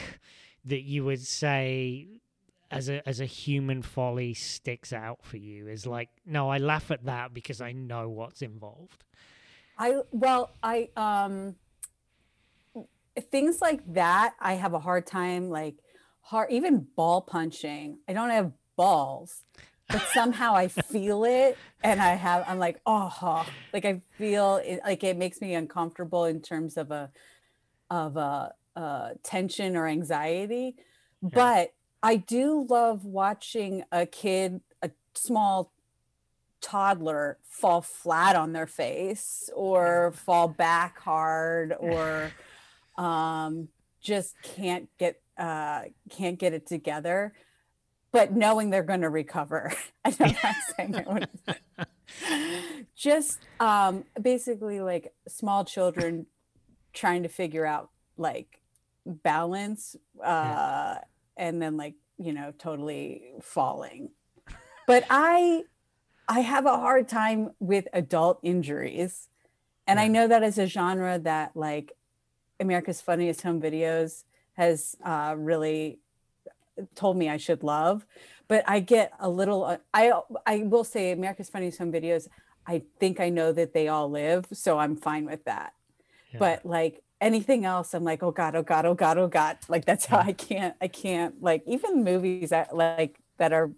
that 0.65 0.81
you 0.81 1.03
would 1.05 1.21
say 1.21 2.07
as 2.71 2.89
a 2.89 3.07
as 3.07 3.19
a 3.19 3.25
human 3.25 3.81
folly 3.81 4.33
sticks 4.33 4.91
out 4.91 5.19
for 5.23 5.37
you? 5.37 5.67
Is 5.67 5.85
like 5.85 6.09
no 6.25 6.49
i 6.49 6.57
laugh 6.57 6.89
at 6.89 7.05
that 7.05 7.33
because 7.33 7.61
i 7.61 7.71
know 7.71 8.09
what's 8.09 8.41
involved. 8.41 9.03
I 9.77 10.01
well, 10.11 10.51
I 10.61 10.89
um 10.95 11.55
things 13.21 13.61
like 13.61 13.81
that 13.93 14.33
I 14.39 14.53
have 14.53 14.73
a 14.73 14.79
hard 14.79 15.05
time 15.05 15.49
like 15.49 15.75
hard 16.21 16.51
even 16.51 16.87
ball 16.95 17.21
punching. 17.21 17.99
I 18.07 18.13
don't 18.13 18.29
have 18.29 18.51
balls, 18.75 19.43
but 19.89 20.01
somehow 20.13 20.55
I 20.55 20.67
feel 20.91 21.23
it 21.25 21.57
and 21.83 22.01
I 22.01 22.15
have 22.15 22.45
I'm 22.47 22.59
like, 22.59 22.79
oh, 22.85 23.45
like 23.73 23.85
I 23.85 24.01
feel 24.17 24.57
it 24.57 24.81
like 24.83 25.03
it 25.03 25.17
makes 25.17 25.41
me 25.41 25.53
uncomfortable 25.53 26.25
in 26.25 26.41
terms 26.41 26.77
of 26.77 26.91
a 26.91 27.11
of 27.89 28.17
a 28.17 28.53
uh 28.75 29.09
tension 29.23 29.75
or 29.75 29.87
anxiety. 29.87 30.75
But 31.21 31.73
I 32.01 32.17
do 32.17 32.65
love 32.69 33.05
watching 33.05 33.83
a 33.91 34.05
kid, 34.05 34.59
a 34.81 34.91
small 35.13 35.71
toddler 36.59 37.37
fall 37.43 37.81
flat 37.81 38.35
on 38.35 38.53
their 38.53 38.67
face 38.67 39.49
or 39.55 40.11
fall 40.15 40.47
back 40.47 40.99
hard 40.99 41.73
or 41.79 42.31
um 42.97 43.69
just 44.01 44.35
can't 44.41 44.89
get 44.97 45.21
uh 45.37 45.83
can't 46.09 46.37
get 46.37 46.53
it 46.53 46.67
together. 46.67 47.33
But 48.11 48.31
knowing 48.31 48.69
they're 48.69 48.83
going 48.83 49.01
to 49.01 49.09
recover 49.09 49.73
i'm 50.05 50.15
not 50.19 50.55
saying. 50.77 50.93
It 50.95 51.07
would- 51.07 51.87
just 52.95 53.47
um 53.59 54.03
basically 54.21 54.81
like 54.81 55.13
small 55.27 55.65
children 55.65 56.27
trying 56.93 57.23
to 57.23 57.29
figure 57.29 57.65
out 57.65 57.89
like 58.17 58.59
balance 59.05 59.95
uh 60.23 60.95
and 61.35 61.61
then 61.61 61.75
like 61.77 61.95
you 62.17 62.33
know 62.33 62.53
totally 62.57 63.23
falling. 63.41 64.09
But 64.85 65.05
i 65.09 65.63
i 66.27 66.41
have 66.41 66.65
a 66.65 66.77
hard 66.77 67.07
time 67.07 67.51
with 67.59 67.87
adult 67.93 68.39
injuries. 68.43 69.27
And 69.87 69.99
i 69.99 70.07
know 70.07 70.27
that 70.27 70.43
as 70.43 70.57
a 70.57 70.67
genre 70.67 71.19
that 71.19 71.55
like 71.55 71.93
america's 72.63 73.01
funniest 73.09 73.41
home 73.41 73.59
videos 73.61 74.23
has 74.53 74.95
uh 75.05 75.35
really 75.37 75.99
told 76.95 77.15
me 77.17 77.29
i 77.29 77.37
should 77.37 77.61
love 77.63 78.05
but 78.47 78.63
i 78.67 78.79
get 78.79 79.11
a 79.19 79.29
little 79.29 79.63
uh, 79.63 79.77
i 79.93 80.11
i 80.45 80.57
will 80.73 80.83
say 80.83 81.11
america's 81.11 81.49
funniest 81.49 81.77
home 81.77 81.91
videos 81.91 82.27
i 82.65 82.81
think 82.99 83.19
i 83.19 83.29
know 83.29 83.51
that 83.51 83.73
they 83.73 83.87
all 83.87 84.09
live 84.09 84.45
so 84.51 84.79
i'm 84.79 84.95
fine 84.95 85.25
with 85.25 85.43
that 85.45 85.73
Yeah. 86.31 86.39
but 86.39 86.65
like 86.65 87.03
anything 87.21 87.63
else 87.63 87.93
i'm 87.93 88.03
like 88.11 88.21
oh 88.23 88.31
god 88.31 88.55
oh 88.55 88.63
god 88.63 88.85
oh 88.85 88.95
god 88.95 89.17
oh 89.17 89.27
god 89.27 89.57
like 89.69 89.85
that's 89.85 90.05
how 90.05 90.17
i 90.17 90.33
can't 90.33 90.75
i 90.81 90.87
can't 90.87 91.41
like 91.41 91.61
even 91.67 92.03
movies 92.03 92.49
that 92.49 92.75
like 92.75 93.17
that 93.37 93.53
are 93.53 93.71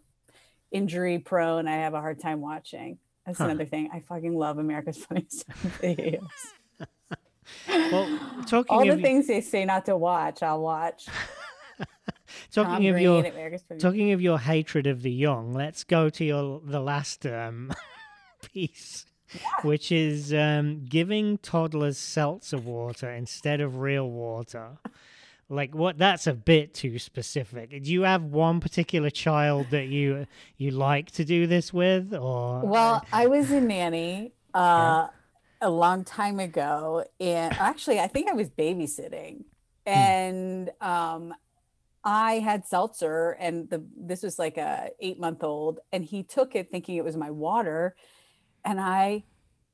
injury 0.71 1.19
prone 1.19 1.67
i 1.67 1.76
have 1.86 1.93
a 1.93 2.02
hard 2.02 2.19
time 2.19 2.39
watching 2.41 2.98
that's 3.26 3.39
Huh. 3.39 3.45
another 3.45 3.65
thing 3.65 3.89
i 3.93 4.00
fucking 4.00 4.36
love 4.36 4.58
america's 4.58 4.98
funniest 5.06 5.45
Home 5.50 5.71
videos 5.82 6.19
well 7.68 8.20
talking 8.46 8.76
all 8.76 8.86
the 8.86 8.94
of 8.94 9.02
things 9.02 9.28
they 9.28 9.42
say 9.42 9.66
not 9.66 9.86
to 9.86 9.96
watch 9.98 10.42
i'll 10.44 10.62
watch. 10.62 11.06
Tom 11.08 11.86
talking 12.52 12.88
of 12.88 12.94
Green, 12.96 13.04
your 13.04 13.60
talking 13.80 14.12
of 14.12 14.22
your 14.22 14.40
hatred 14.40 14.88
of 14.88 15.02
the 15.02 15.12
young 15.12 15.54
let's 15.54 15.84
go 15.84 16.10
to 16.10 16.24
your 16.24 16.62
the 16.64 16.80
last 16.80 17.26
um 17.26 17.72
piece 18.54 19.06
which 19.64 19.92
is 19.92 20.34
um 20.34 20.86
giving 20.88 21.38
toddlers 21.40 21.98
seltzer 21.98 22.58
water 22.58 23.12
instead 23.12 23.62
of 23.62 23.80
real 23.80 24.10
water. 24.10 24.78
Like 25.48 25.76
what 25.76 25.98
that's 25.98 26.26
a 26.26 26.34
bit 26.34 26.74
too 26.74 26.98
specific. 26.98 27.70
Do 27.84 27.92
you 27.92 28.02
have 28.02 28.24
one 28.24 28.60
particular 28.60 29.10
child 29.10 29.68
that 29.70 29.88
you 29.88 30.26
you 30.58 30.72
like 30.72 31.12
to 31.12 31.26
do 31.26 31.46
this 31.46 31.72
with 31.72 32.14
or? 32.14 32.62
Well, 32.62 33.06
I 33.12 33.28
was 33.28 33.52
a 33.52 33.62
nanny 33.62 34.32
uh, 34.54 35.08
a 35.65 35.69
long 35.69 36.04
time 36.04 36.39
ago, 36.39 37.04
and 37.19 37.54
actually, 37.56 37.99
I 37.99 38.08
think 38.08 38.30
I 38.30 38.34
was 38.34 38.49
babysitting, 38.49 39.45
and 39.86 40.69
um, 40.80 41.34
I 42.04 42.34
had 42.36 42.67
seltzer, 42.67 43.32
and 43.32 43.67
the 43.69 43.84
this 43.97 44.21
was 44.21 44.38
like 44.38 44.58
a 44.58 44.91
eight 44.99 45.19
month 45.19 45.43
old, 45.43 45.80
and 45.91 46.06
he 46.06 46.21
took 46.23 46.56
it 46.56 46.69
thinking 46.69 46.95
it 46.95 47.04
was 47.04 47.17
my 47.17 47.32
water, 47.32 47.95
and 48.63 48.80
I 48.80 49.23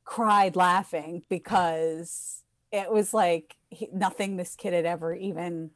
cried 0.05 0.55
laughing 0.55 1.23
because 1.29 2.43
it 2.71 2.89
was 2.89 3.13
like 3.13 3.57
he, 3.69 3.89
nothing 3.93 4.37
this 4.37 4.55
kid 4.55 4.73
had 4.73 4.85
ever 4.85 5.13
even. 5.13 5.71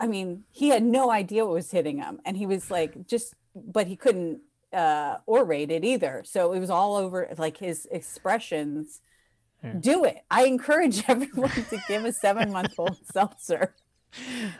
I 0.00 0.06
mean, 0.06 0.44
he 0.50 0.70
had 0.70 0.82
no 0.82 1.10
idea 1.10 1.44
what 1.44 1.52
was 1.52 1.70
hitting 1.70 1.98
him, 1.98 2.20
and 2.24 2.38
he 2.38 2.46
was 2.46 2.70
like 2.70 3.06
just, 3.06 3.34
but 3.54 3.86
he 3.86 3.96
couldn't 3.96 4.40
uh 4.72 5.16
orate 5.26 5.68
it 5.68 5.84
either 5.84 6.22
so 6.24 6.52
it 6.52 6.60
was 6.60 6.70
all 6.70 6.94
over 6.94 7.28
like 7.38 7.56
his 7.56 7.88
expressions 7.90 9.00
Yeah. 9.62 9.78
do 9.78 10.04
it. 10.04 10.18
I 10.30 10.44
encourage 10.46 11.04
everyone 11.08 11.64
to 11.66 11.78
give 11.78 12.04
a 12.04 12.12
seven 12.12 12.50
month 12.52 12.74
old 12.78 12.98
seltzer. 13.12 13.74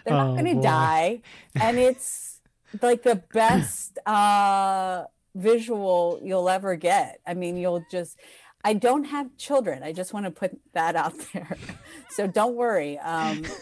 They're 0.05 0.15
not 0.15 0.33
Oh, 0.33 0.35
going 0.37 0.55
to 0.55 0.61
die. 0.61 1.23
And 1.59 1.79
it's 1.79 2.41
like 2.83 3.03
the 3.03 3.17
best 3.33 3.99
uh 4.07 5.05
visual 5.35 6.21
you'll 6.23 6.49
ever 6.49 6.77
get. 6.77 7.21
I 7.27 7.35
mean 7.35 7.57
you'll 7.57 7.87
just 7.91 8.19
i 8.65 8.75
don't 8.75 9.05
have 9.05 9.37
children. 9.37 9.83
I 9.83 9.93
just 9.93 10.13
want 10.13 10.27
to 10.27 10.31
put 10.33 10.53
that 10.75 10.97
out 10.97 11.15
there. 11.33 11.61
So 12.09 12.27
don't 12.27 12.57
worry. 12.57 12.99
Um 12.99 13.53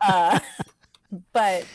uh 0.00 0.40
but 1.32 1.70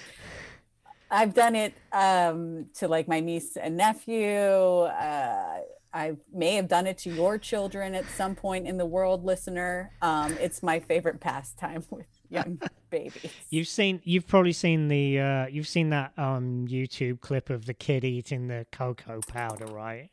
I've 1.12 1.34
done 1.34 1.56
it 1.56 1.82
um, 1.92 2.68
to 2.76 2.88
like 2.88 3.08
my 3.08 3.20
niece 3.20 3.58
and 3.58 3.78
nephew. 3.78 4.28
Uh, 4.30 5.60
I 5.96 6.18
may 6.34 6.56
have 6.56 6.68
done 6.68 6.88
it 6.88 6.98
to 7.00 7.10
your 7.10 7.38
children 7.38 7.96
at 7.96 8.06
some 8.18 8.36
point 8.36 8.68
in 8.68 8.78
the 8.78 8.86
world, 8.86 9.24
listener. 9.24 9.92
Um, 10.02 10.38
it's 10.42 10.62
my 10.62 10.82
favorite 10.82 11.22
pastime 11.22 11.84
with 11.90 12.06
young 12.30 12.62
babies. 12.90 13.32
You've 13.50 13.70
seen, 13.70 14.02
you've 14.04 14.28
probably 14.28 14.52
seen 14.52 14.90
the, 14.90 15.20
uh, 15.20 15.46
you've 15.48 15.70
seen 15.70 15.90
that 15.92 16.12
um 16.18 16.68
YouTube 16.68 17.22
clip 17.22 17.50
of 17.50 17.66
the 17.66 17.74
kid 17.74 18.04
eating 18.04 18.48
the 18.48 18.66
cocoa 18.74 19.22
powder, 19.26 19.68
right? 19.68 20.10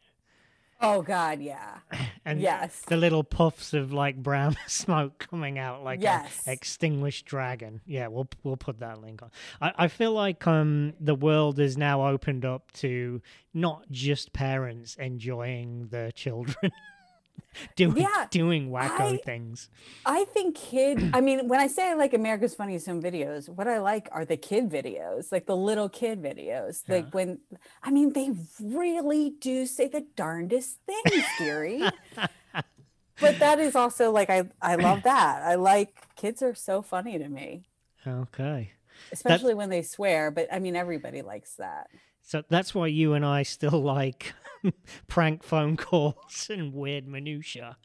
Oh 0.83 1.01
God, 1.03 1.41
yeah, 1.41 1.79
And 2.25 2.41
Yes. 2.41 2.81
the 2.89 2.97
little 2.97 3.23
puffs 3.25 3.73
of 3.73 3.93
like 3.93 4.17
brown 4.17 4.57
smoke 4.67 5.27
coming 5.31 5.59
out 5.59 5.83
like 5.85 6.03
Yes. 6.03 6.43
a 6.47 6.53
extinguished 6.53 7.25
dragon. 7.25 7.81
Yeah, 7.87 8.09
we'll 8.09 8.29
we'll 8.43 8.57
put 8.57 8.81
that 8.81 9.01
link 9.01 9.23
on. 9.23 9.31
I, 9.61 9.73
I 9.85 9.89
feel 9.89 10.13
like 10.13 10.47
um 10.47 10.95
the 11.01 11.15
world 11.15 11.59
is 11.61 11.77
now 11.79 12.07
opened 12.09 12.45
up 12.45 12.73
to 12.73 13.23
not 13.55 13.91
just 13.91 14.33
parents 14.33 14.97
enjoying 14.97 15.89
their 15.89 16.11
children 16.11 16.73
doing 17.77 17.97
Yeah, 17.99 18.27
doing 18.31 18.71
wacko 18.71 19.15
I- 19.15 19.17
things. 19.19 19.69
I 20.07 20.25
think 20.25 20.57
kid. 20.57 21.11
I 21.15 21.21
mean, 21.21 21.49
when 21.49 21.61
I 21.61 21.67
say 21.67 21.91
I 21.91 21.95
like 21.95 22.15
America's 22.15 22.55
Funniest 22.55 22.87
Home 22.87 23.03
Videos, 23.03 23.49
what 23.49 23.69
I 23.69 23.79
like 23.79 24.09
are 24.13 24.25
the 24.25 24.37
kid 24.37 24.71
videos, 24.71 25.31
like 25.33 25.47
the 25.47 25.57
little 25.57 25.89
kid 25.89 26.23
videos. 26.23 26.83
Yeah. 26.89 26.97
Like 26.97 27.15
when, 27.15 27.41
I 27.83 27.91
mean, 27.91 28.13
they 28.13 28.31
really 28.61 29.31
do 29.41 29.67
say 29.67 29.89
the 29.89 30.07
darndest 30.17 30.79
things, 30.87 31.25
Gary. 31.39 31.83
but 33.21 33.39
that 33.39 33.59
is 33.59 33.77
also 33.77 34.11
like 34.11 34.31
I 34.31 34.45
I 34.61 34.77
love 34.77 35.03
that. 35.05 35.43
I 35.43 35.55
like 35.57 36.15
kids 36.17 36.43
are 36.43 36.55
so 36.55 36.83
funny 36.83 37.19
to 37.19 37.29
me. 37.29 37.69
Okay. 38.07 38.73
Especially 39.13 39.55
when 39.55 39.69
they 39.71 39.83
swear, 39.83 40.31
but 40.31 40.49
I 40.53 40.59
mean 40.59 40.77
everybody 40.77 41.23
likes 41.23 41.55
that. 41.57 41.89
So 42.33 42.43
that's 42.49 42.75
why 42.75 42.87
you 42.87 43.13
and 43.13 43.27
I 43.27 43.43
still 43.43 43.83
like 43.83 44.33
prank 45.07 45.43
phone 45.43 45.77
calls 45.77 46.49
and 46.49 46.73
weird 46.73 47.07
minutia. 47.07 47.77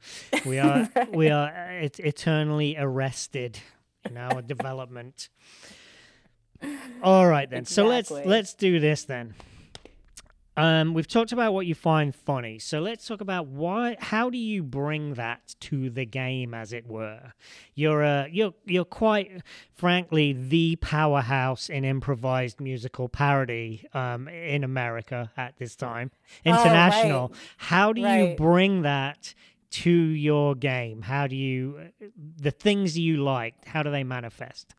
We 0.46 0.58
are 0.60 0.90
right. 0.96 1.14
we 1.14 1.30
are 1.30 1.52
eternally 1.82 2.78
arrested 2.80 3.60
in 4.06 4.16
our 4.16 4.42
development. 4.42 5.28
All 7.04 7.28
right 7.28 7.50
then. 7.50 7.64
Exactly. 7.64 7.74
So 7.74 7.88
let's 7.88 8.12
let's 8.26 8.54
do 8.54 8.80
this 8.80 9.04
then. 9.04 9.36
Um, 10.58 10.96
we've 10.96 11.08
talked 11.08 11.32
about 11.32 11.54
what 11.54 11.68
you 11.68 11.76
find 11.76 12.16
funny, 12.16 12.58
so 12.58 12.80
let's 12.80 13.06
talk 13.06 13.22
about 13.22 13.46
why. 13.46 13.96
How 14.00 14.32
do 14.32 14.40
you 14.40 14.64
bring 14.64 15.14
that 15.14 15.56
to 15.62 15.92
the 15.92 16.04
game, 16.04 16.56
as 16.56 16.74
it 16.74 16.88
were? 16.88 17.34
You're 17.76 18.04
uh, 18.04 18.26
you're 18.26 18.56
you're 18.66 18.84
quite 18.84 19.44
frankly 19.76 20.34
the 20.34 20.76
powerhouse 20.78 21.70
in 21.70 21.86
improvised 21.86 22.60
musical 22.60 23.08
parody 23.08 23.88
um, 23.94 24.28
in 24.28 24.64
America 24.64 25.32
at 25.38 25.58
this 25.58 25.76
time, 25.76 26.10
international. 26.44 27.30
Oh, 27.32 27.34
right. 27.34 27.40
How 27.58 27.94
do 27.94 28.04
right. 28.04 28.32
you 28.32 28.36
bring 28.36 28.82
that 28.82 29.36
to 29.70 29.92
your 29.92 30.56
game? 30.56 31.04
How 31.04 31.28
do 31.28 31.36
you 31.36 31.92
the 32.40 32.52
things 32.52 32.98
you 32.98 33.18
like? 33.18 33.64
How 33.66 33.84
do 33.84 33.92
they 33.92 34.04
manifest? 34.04 34.74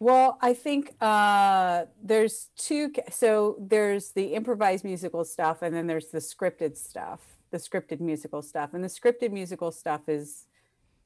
Well, 0.00 0.38
I 0.40 0.54
think 0.54 0.94
uh, 1.00 1.84
there's 2.02 2.48
two. 2.56 2.92
So 3.10 3.56
there's 3.58 4.12
the 4.12 4.34
improvised 4.34 4.84
musical 4.84 5.24
stuff, 5.24 5.62
and 5.62 5.74
then 5.74 5.86
there's 5.86 6.08
the 6.08 6.18
scripted 6.18 6.76
stuff, 6.76 7.20
the 7.50 7.58
scripted 7.58 8.00
musical 8.00 8.42
stuff. 8.42 8.74
And 8.74 8.84
the 8.84 8.88
scripted 8.88 9.32
musical 9.32 9.72
stuff 9.72 10.08
is, 10.08 10.46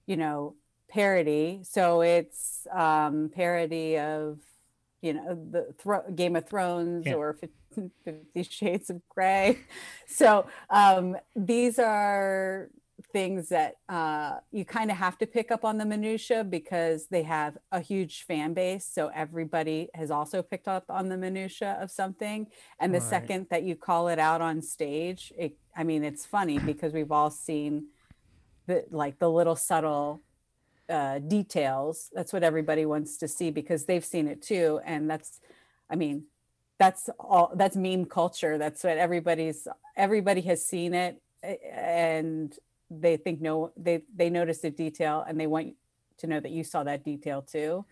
you 0.07 0.17
know, 0.17 0.57
parody. 0.89 1.61
So 1.63 2.03
it's 2.03 2.67
um, 2.71 3.31
parody 3.35 3.99
of, 3.99 4.41
you 5.01 5.15
know, 5.15 5.35
the 5.51 5.73
Thro- 5.79 6.11
Game 6.15 6.37
of 6.37 6.47
Thrones 6.47 7.07
yeah. 7.07 7.15
or 7.15 7.33
Fifty 7.75 8.43
Shades 8.43 8.91
of 8.91 9.01
Grey. 9.09 9.59
So 10.07 10.47
um, 10.69 11.17
these 11.35 11.79
are 11.79 12.69
things 13.07 13.49
that 13.49 13.77
uh, 13.89 14.37
you 14.51 14.65
kind 14.65 14.91
of 14.91 14.97
have 14.97 15.19
to 15.19 15.27
pick 15.27 15.51
up 15.51 15.65
on 15.65 15.79
the 15.79 15.85
minutia 15.85 16.45
because 16.45 17.07
they 17.07 17.23
have 17.23 17.59
a 17.71 17.81
huge 17.81 18.25
fan 18.25 18.55
base. 18.55 18.85
So 18.85 19.11
everybody 19.15 19.89
has 19.95 20.11
also 20.11 20.43
picked 20.43 20.69
up 20.69 20.85
on 20.89 21.09
the 21.09 21.17
minutia 21.17 21.79
of 21.81 21.91
something. 21.91 22.47
And 22.81 22.95
the 22.95 23.01
right. 23.01 23.09
second 23.09 23.47
that 23.51 23.63
you 23.63 23.77
call 23.77 24.09
it 24.09 24.19
out 24.19 24.41
on 24.41 24.63
stage, 24.63 25.33
it, 25.39 25.57
I 25.77 25.85
mean, 25.85 26.05
it's 26.05 26.27
funny 26.27 26.59
because 26.59 26.93
we've 26.93 27.13
all 27.13 27.31
seen 27.31 27.87
the 28.67 28.85
like 28.91 29.19
the 29.19 29.31
little 29.31 29.57
subtle 29.57 30.23
uh, 30.89 31.19
details. 31.19 32.11
That's 32.13 32.33
what 32.33 32.43
everybody 32.43 32.87
wants 32.87 33.17
to 33.19 33.29
see 33.29 33.51
because 33.51 33.87
they've 33.87 34.05
seen 34.05 34.29
it 34.29 34.43
too. 34.43 34.81
And 34.85 35.09
that's, 35.09 35.41
I 35.91 35.97
mean, 35.97 36.25
that's 36.79 37.09
all. 37.19 37.53
That's 37.55 37.77
meme 37.77 38.07
culture. 38.07 38.59
That's 38.59 38.83
what 38.85 38.99
everybody's. 38.99 39.69
Everybody 39.97 40.41
has 40.43 40.65
seen 40.67 40.95
it 40.95 41.21
and 41.43 42.57
they 43.01 43.17
think 43.17 43.41
no 43.41 43.73
they 43.77 44.03
they 44.15 44.31
notice 44.31 44.63
a 44.65 44.71
detail 44.71 45.25
and 45.27 45.39
they 45.39 45.47
want 45.47 45.75
to 46.19 46.27
know 46.27 46.41
that 46.41 46.53
you 46.53 46.65
saw 46.65 46.83
that 46.83 47.05
detail 47.05 47.43
too 47.43 47.85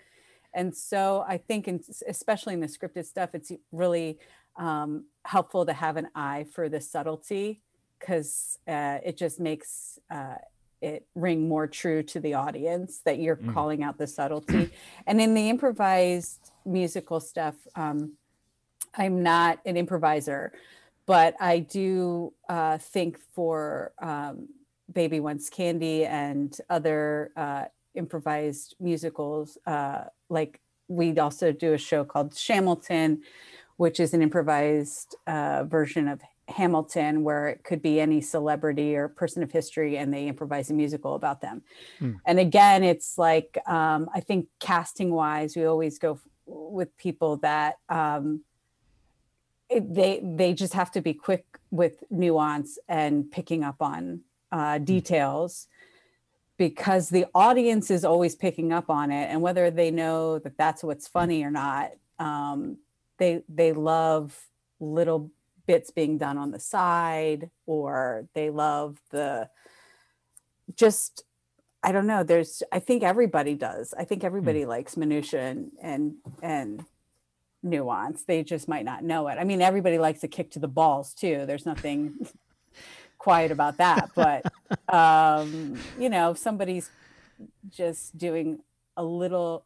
and 0.52 0.74
so 0.74 1.24
i 1.28 1.36
think 1.36 1.68
in, 1.68 1.80
especially 2.08 2.54
in 2.54 2.60
the 2.60 2.66
scripted 2.66 3.04
stuff 3.04 3.30
it's 3.34 3.52
really 3.72 4.18
um, 4.56 5.04
helpful 5.24 5.64
to 5.64 5.72
have 5.72 5.96
an 5.96 6.08
eye 6.14 6.44
for 6.52 6.68
the 6.68 6.80
subtlety 6.80 7.62
because 7.98 8.58
uh, 8.66 8.98
it 9.04 9.16
just 9.16 9.38
makes 9.38 9.98
uh, 10.10 10.34
it 10.82 11.06
ring 11.14 11.48
more 11.48 11.66
true 11.66 12.02
to 12.02 12.20
the 12.20 12.34
audience 12.34 13.00
that 13.04 13.18
you're 13.18 13.36
mm. 13.36 13.52
calling 13.54 13.82
out 13.82 13.98
the 13.98 14.06
subtlety 14.06 14.70
and 15.06 15.20
in 15.20 15.34
the 15.34 15.48
improvised 15.48 16.50
musical 16.66 17.20
stuff 17.20 17.54
um, 17.76 18.12
i'm 18.96 19.22
not 19.22 19.60
an 19.64 19.76
improviser 19.76 20.52
but 21.06 21.34
i 21.40 21.58
do 21.58 22.32
uh, 22.48 22.76
think 22.78 23.18
for 23.34 23.92
um, 24.00 24.48
Baby 24.92 25.20
Wants 25.20 25.48
Candy 25.50 26.04
and 26.04 26.56
other 26.68 27.32
uh, 27.36 27.64
improvised 27.94 28.76
musicals. 28.80 29.58
Uh, 29.66 30.04
like 30.28 30.60
we'd 30.88 31.18
also 31.18 31.52
do 31.52 31.72
a 31.74 31.78
show 31.78 32.04
called 32.04 32.34
Shamilton, 32.34 33.22
which 33.76 34.00
is 34.00 34.14
an 34.14 34.22
improvised 34.22 35.16
uh, 35.26 35.64
version 35.64 36.08
of 36.08 36.20
Hamilton, 36.48 37.22
where 37.22 37.48
it 37.48 37.62
could 37.62 37.80
be 37.80 38.00
any 38.00 38.20
celebrity 38.20 38.96
or 38.96 39.08
person 39.08 39.42
of 39.42 39.52
history, 39.52 39.96
and 39.96 40.12
they 40.12 40.26
improvise 40.26 40.68
a 40.70 40.74
musical 40.74 41.14
about 41.14 41.40
them. 41.40 41.62
Hmm. 41.98 42.14
And 42.26 42.40
again, 42.40 42.82
it's 42.82 43.18
like 43.18 43.56
um, 43.66 44.10
I 44.12 44.20
think 44.20 44.48
casting 44.58 45.12
wise, 45.12 45.56
we 45.56 45.64
always 45.64 45.98
go 45.98 46.14
f- 46.14 46.20
with 46.46 46.96
people 46.96 47.36
that 47.38 47.76
um, 47.88 48.42
it, 49.68 49.94
they 49.94 50.20
they 50.22 50.52
just 50.52 50.74
have 50.74 50.90
to 50.92 51.00
be 51.00 51.14
quick 51.14 51.46
with 51.70 52.02
nuance 52.10 52.78
and 52.88 53.30
picking 53.30 53.62
up 53.62 53.80
on 53.80 54.22
uh, 54.52 54.78
hmm. 54.78 54.84
details 54.84 55.66
because 56.58 57.08
the 57.08 57.26
audience 57.34 57.90
is 57.90 58.04
always 58.04 58.34
picking 58.34 58.70
up 58.70 58.90
on 58.90 59.10
it. 59.10 59.30
And 59.30 59.40
whether 59.40 59.70
they 59.70 59.90
know 59.90 60.38
that 60.40 60.58
that's 60.58 60.84
what's 60.84 61.08
funny 61.08 61.42
or 61.42 61.50
not 61.50 61.92
um, 62.20 62.76
they 63.18 63.42
they 63.48 63.72
love 63.72 64.38
little 64.78 65.30
bits 65.66 65.90
being 65.90 66.18
done 66.18 66.38
on 66.38 66.52
the 66.52 66.60
side 66.60 67.50
or 67.66 68.28
they 68.34 68.50
love 68.50 68.98
the 69.10 69.48
just 70.74 71.24
i 71.82 71.92
don't 71.92 72.06
know 72.06 72.22
there's 72.22 72.62
i 72.72 72.78
think 72.78 73.02
everybody 73.02 73.54
does. 73.54 73.94
I 73.96 74.04
think 74.04 74.22
everybody 74.22 74.62
mm. 74.62 74.68
likes 74.68 74.96
minutia 74.96 75.40
and 75.40 75.72
and 75.82 76.14
and 76.42 76.84
nuance. 77.62 78.22
They 78.24 78.42
just 78.42 78.68
might 78.68 78.84
not 78.84 79.04
know 79.04 79.28
it. 79.28 79.36
I 79.38 79.44
mean 79.44 79.62
everybody 79.62 79.98
likes 79.98 80.22
a 80.22 80.28
kick 80.28 80.50
to 80.52 80.58
the 80.58 80.68
balls 80.68 81.14
too. 81.14 81.44
There's 81.46 81.66
nothing 81.66 82.14
quiet 83.20 83.52
about 83.52 83.76
that. 83.76 84.10
But 84.16 84.44
um, 84.92 85.78
you 85.98 86.08
know, 86.08 86.32
if 86.32 86.38
somebody's 86.38 86.90
just 87.70 88.18
doing 88.18 88.60
a 88.96 89.04
little 89.04 89.64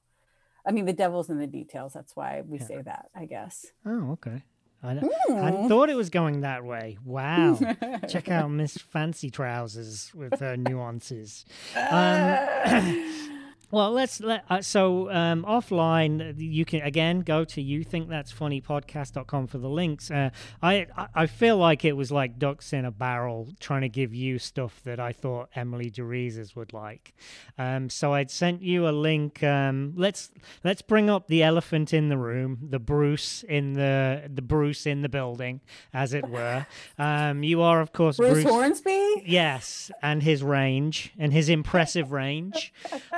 I 0.67 0.73
mean 0.73 0.85
the 0.85 0.93
devil's 0.93 1.31
in 1.31 1.39
the 1.39 1.47
details. 1.47 1.93
That's 1.95 2.15
why 2.15 2.43
we 2.47 2.59
yeah. 2.59 2.67
say 2.67 2.83
that, 2.83 3.07
I 3.15 3.25
guess. 3.25 3.67
Oh, 3.87 4.13
okay. 4.13 4.43
I, 4.83 4.95
mm. 4.97 5.09
I 5.31 5.67
thought 5.67 5.89
it 5.89 5.97
was 5.97 6.11
going 6.11 6.43
that 6.43 6.63
way. 6.63 6.99
Wow. 7.05 7.59
Check 8.09 8.31
out 8.31 8.51
Miss 8.51 8.77
Fancy 8.77 9.31
Trousers 9.31 10.13
with 10.15 10.41
her 10.41 10.57
nuances. 10.57 11.47
Um, 11.91 13.31
Well, 13.75 13.91
let's 13.91 14.21
let 14.21 14.45
uh, 14.49 14.63
so 14.63 15.11
um, 15.11 15.43
offline. 15.43 16.35
You 16.39 16.65
can 16.65 16.83
again 16.83 17.23
go 17.23 17.45
to 17.47 17.61
you 17.61 17.83
think 17.83 18.09
that's 18.09 18.31
funny 18.31 18.61
podcast.com 18.61 19.49
for 19.49 19.59
the 19.59 19.69
links. 19.69 20.13
Uh, 20.13 20.31
I 20.63 20.87
I 21.13 21.27
feel 21.27 21.57
like 21.57 21.85
it 21.85 21.97
was 21.97 22.13
like 22.13 22.39
ducks 22.39 22.73
in 22.73 22.85
a 22.85 22.93
barrel 22.93 23.49
trying 23.59 23.81
to 23.81 23.89
give 23.89 24.15
you 24.15 24.39
stuff 24.39 24.81
that 24.85 25.01
I 25.01 25.11
thought 25.11 25.49
Emily 25.57 25.91
Dorezas 25.91 26.55
would 26.55 26.73
like. 26.73 27.15
Um, 27.59 27.91
so 27.91 28.15
I'd 28.15 28.31
sent 28.31 28.63
you 28.63 28.89
a 28.89 28.91
link. 28.95 29.43
Um, 29.43 29.95
let's 29.97 30.31
let's 30.63 30.81
bring 30.83 31.11
up 31.11 31.27
the 31.27 31.43
elephant 31.43 31.93
in 31.93 32.11
the 32.11 32.17
room, 32.17 32.59
the 32.71 32.79
Bruce 32.79 33.43
in 33.43 33.73
the 33.73 34.31
the 34.33 34.43
Bruce 34.43 34.87
in 34.87 35.03
the 35.03 35.09
building, 35.09 35.61
as 35.93 36.15
it 36.15 36.29
were. 36.29 36.65
Um, 36.97 37.43
you 37.43 37.61
are 37.61 37.81
of 37.81 37.93
course 37.93 38.19
Bruce, 38.19 38.35
Bruce 38.35 38.45
Hornsby. 38.45 39.25
Yes, 39.27 39.91
and 40.01 40.23
his 40.23 40.45
range 40.45 41.13
and 41.19 41.33
his 41.33 41.49
impressive 41.49 42.13
range. 42.13 42.73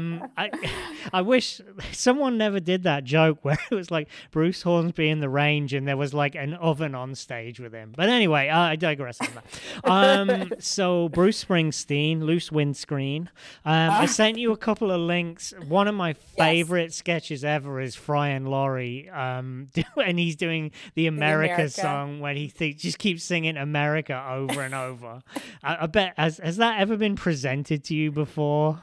Um, 0.00 0.30
I 0.36 0.50
I 1.12 1.22
wish 1.22 1.60
someone 1.92 2.38
never 2.38 2.60
did 2.60 2.82
that 2.84 3.04
joke 3.04 3.38
where 3.42 3.58
it 3.70 3.74
was 3.74 3.90
like 3.90 4.08
Bruce 4.30 4.62
Hornsby 4.62 5.08
in 5.08 5.20
the 5.20 5.28
range 5.28 5.72
and 5.72 5.86
there 5.86 5.96
was 5.96 6.14
like 6.14 6.34
an 6.34 6.54
oven 6.54 6.94
on 6.94 7.14
stage 7.14 7.60
with 7.60 7.72
him. 7.72 7.92
But 7.96 8.08
anyway, 8.08 8.48
I 8.48 8.76
digress 8.76 9.20
on 9.20 9.28
that. 9.34 9.44
Um, 9.84 10.52
so 10.58 11.08
Bruce 11.10 11.44
Springsteen, 11.44 12.22
loose 12.22 12.50
windscreen. 12.52 13.30
Um, 13.64 13.90
I 13.90 14.06
sent 14.06 14.38
you 14.38 14.52
a 14.52 14.56
couple 14.56 14.90
of 14.90 15.00
links. 15.00 15.52
One 15.66 15.88
of 15.88 15.94
my 15.94 16.12
favorite 16.12 16.90
yes. 16.90 16.96
sketches 16.96 17.44
ever 17.44 17.80
is 17.80 17.94
Fry 17.94 18.28
and 18.28 18.48
Laurie, 18.48 19.08
um, 19.10 19.68
and 19.96 20.18
he's 20.18 20.36
doing 20.36 20.70
the 20.94 21.06
America, 21.06 21.54
America. 21.54 21.70
song 21.70 22.20
when 22.20 22.36
he 22.36 22.48
th- 22.48 22.78
just 22.78 22.98
keeps 22.98 23.24
singing 23.24 23.56
America 23.56 24.24
over 24.30 24.62
and 24.62 24.74
over. 24.74 25.22
I, 25.62 25.84
I 25.84 25.86
bet 25.86 26.14
has 26.16 26.38
has 26.38 26.56
that 26.58 26.80
ever 26.80 26.96
been 26.96 27.16
presented 27.16 27.84
to 27.84 27.94
you 27.94 28.12
before? 28.12 28.82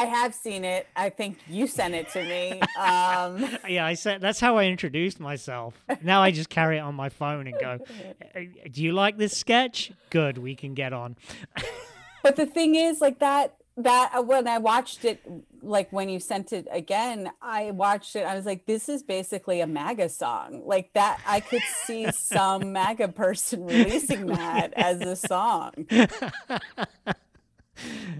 I 0.00 0.06
have 0.06 0.34
seen 0.34 0.64
it. 0.64 0.86
I 0.96 1.10
think 1.10 1.38
you 1.46 1.66
sent 1.66 1.94
it 1.94 2.08
to 2.10 2.24
me. 2.24 2.60
Um, 2.78 3.58
yeah, 3.68 3.84
I 3.84 3.94
said 3.94 4.22
that's 4.22 4.40
how 4.40 4.56
I 4.56 4.64
introduced 4.64 5.20
myself. 5.20 5.74
Now 6.02 6.22
I 6.22 6.30
just 6.30 6.48
carry 6.48 6.78
it 6.78 6.80
on 6.80 6.94
my 6.94 7.10
phone 7.10 7.46
and 7.46 7.56
go, 7.60 7.78
"Do 8.70 8.82
you 8.82 8.92
like 8.92 9.18
this 9.18 9.36
sketch? 9.36 9.92
Good, 10.08 10.38
we 10.38 10.54
can 10.54 10.72
get 10.72 10.94
on." 10.94 11.16
but 12.22 12.36
the 12.36 12.46
thing 12.46 12.76
is, 12.76 13.02
like 13.02 13.18
that 13.18 13.56
that 13.76 14.12
uh, 14.14 14.22
when 14.22 14.48
I 14.48 14.56
watched 14.56 15.04
it, 15.04 15.20
like 15.62 15.92
when 15.92 16.08
you 16.08 16.18
sent 16.18 16.52
it 16.54 16.66
again, 16.70 17.30
I 17.42 17.70
watched 17.72 18.16
it. 18.16 18.22
I 18.22 18.34
was 18.34 18.46
like, 18.46 18.64
this 18.64 18.88
is 18.88 19.02
basically 19.02 19.60
a 19.60 19.66
MAGA 19.66 20.08
song. 20.08 20.62
Like 20.64 20.94
that, 20.94 21.20
I 21.26 21.40
could 21.40 21.62
see 21.84 22.10
some 22.12 22.72
MAGA 22.72 23.08
person 23.08 23.66
releasing 23.66 24.26
that 24.26 24.72
as 24.74 25.02
a 25.02 25.14
song. 25.14 25.86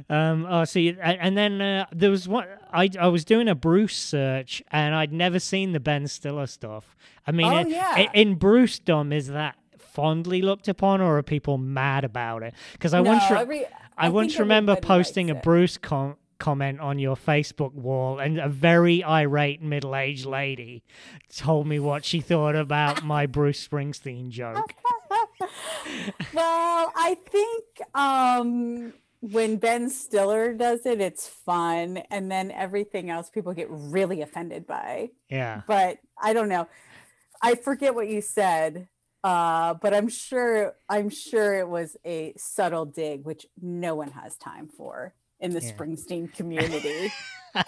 Um, 0.09 0.47
oh, 0.49 0.65
see, 0.65 0.97
and 1.01 1.37
then 1.37 1.61
uh, 1.61 1.87
there 1.93 2.11
was 2.11 2.27
one. 2.29 2.47
I 2.73 2.91
I 2.99 3.09
was 3.09 3.25
doing 3.25 3.49
a 3.49 3.55
Bruce 3.55 3.97
search, 3.97 4.63
and 4.73 4.95
I'd 4.95 5.13
never 5.13 5.39
seen 5.39 5.73
the 5.73 5.81
Ben 5.81 6.07
Stiller 6.09 6.47
stuff. 6.47 6.97
I 7.27 7.33
mean, 7.33 7.47
Oh, 7.53 7.59
in, 7.59 7.69
yeah. 7.71 8.11
in 8.13 8.35
Bruce 8.35 8.79
Dom, 8.79 9.13
is 9.13 9.29
that 9.29 9.57
fondly 9.79 10.43
looked 10.43 10.69
upon, 10.69 11.01
or 11.01 11.19
are 11.19 11.23
people 11.23 11.59
mad 11.59 12.05
about 12.05 12.43
it? 12.43 12.55
Because 12.73 12.95
I 12.95 13.01
no, 13.03 13.11
once 13.11 13.25
re- 13.31 13.39
every, 13.39 13.67
I, 13.97 14.09
once 14.09 14.33
think 14.33 14.41
remember 14.41 14.77
posting 14.77 15.31
a 15.31 15.35
it. 15.35 15.43
Bruce 15.43 15.77
com- 15.79 16.17
comment 16.39 16.81
on 16.81 16.99
your 16.99 17.15
Facebook 17.17 17.75
wall, 17.75 18.19
and 18.19 18.39
a 18.41 18.49
very 18.49 19.05
irate 19.05 19.61
middle-aged 19.63 20.25
lady 20.25 20.83
told 21.37 21.67
me 21.67 21.79
what 21.79 22.05
she 22.05 22.21
thought 22.21 22.57
about 22.57 23.05
my 23.05 23.27
Bruce 23.27 23.67
Springsteen 23.69 24.31
joke. 24.31 24.75
well, 26.33 26.93
I 26.97 27.17
think 27.27 27.65
um, 27.95 28.93
when 29.21 29.57
Ben 29.57 29.91
Stiller 29.91 30.55
does 30.55 30.87
it, 30.87 31.01
it's 31.01 31.29
fun, 31.29 31.99
and 32.11 32.31
then 32.31 32.51
everything 32.51 33.11
else 33.11 33.31
people 33.31 33.53
get 33.53 33.69
really 33.71 34.23
offended 34.23 34.67
by. 34.67 35.11
Yeah. 35.29 35.63
But 35.67 35.99
I 36.21 36.33
don't 36.33 36.49
know. 36.49 36.69
I 37.43 37.55
forget 37.55 37.95
what 37.95 38.09
you 38.09 38.21
said, 38.23 38.89
uh, 39.25 39.75
but 39.75 39.95
I'm 39.95 40.09
sure 40.09 40.75
I'm 40.89 41.11
sure 41.11 41.59
it 41.59 41.69
was 41.69 41.97
a 42.05 42.35
subtle 42.37 42.87
dig, 42.87 43.25
which 43.25 43.47
no 43.61 43.95
one 43.95 44.11
has 44.13 44.37
time 44.37 44.69
for 44.69 45.15
in 45.39 45.53
the 45.53 45.61
Yeah. 45.61 45.73
Springsteen 45.73 46.33
community. 46.33 47.13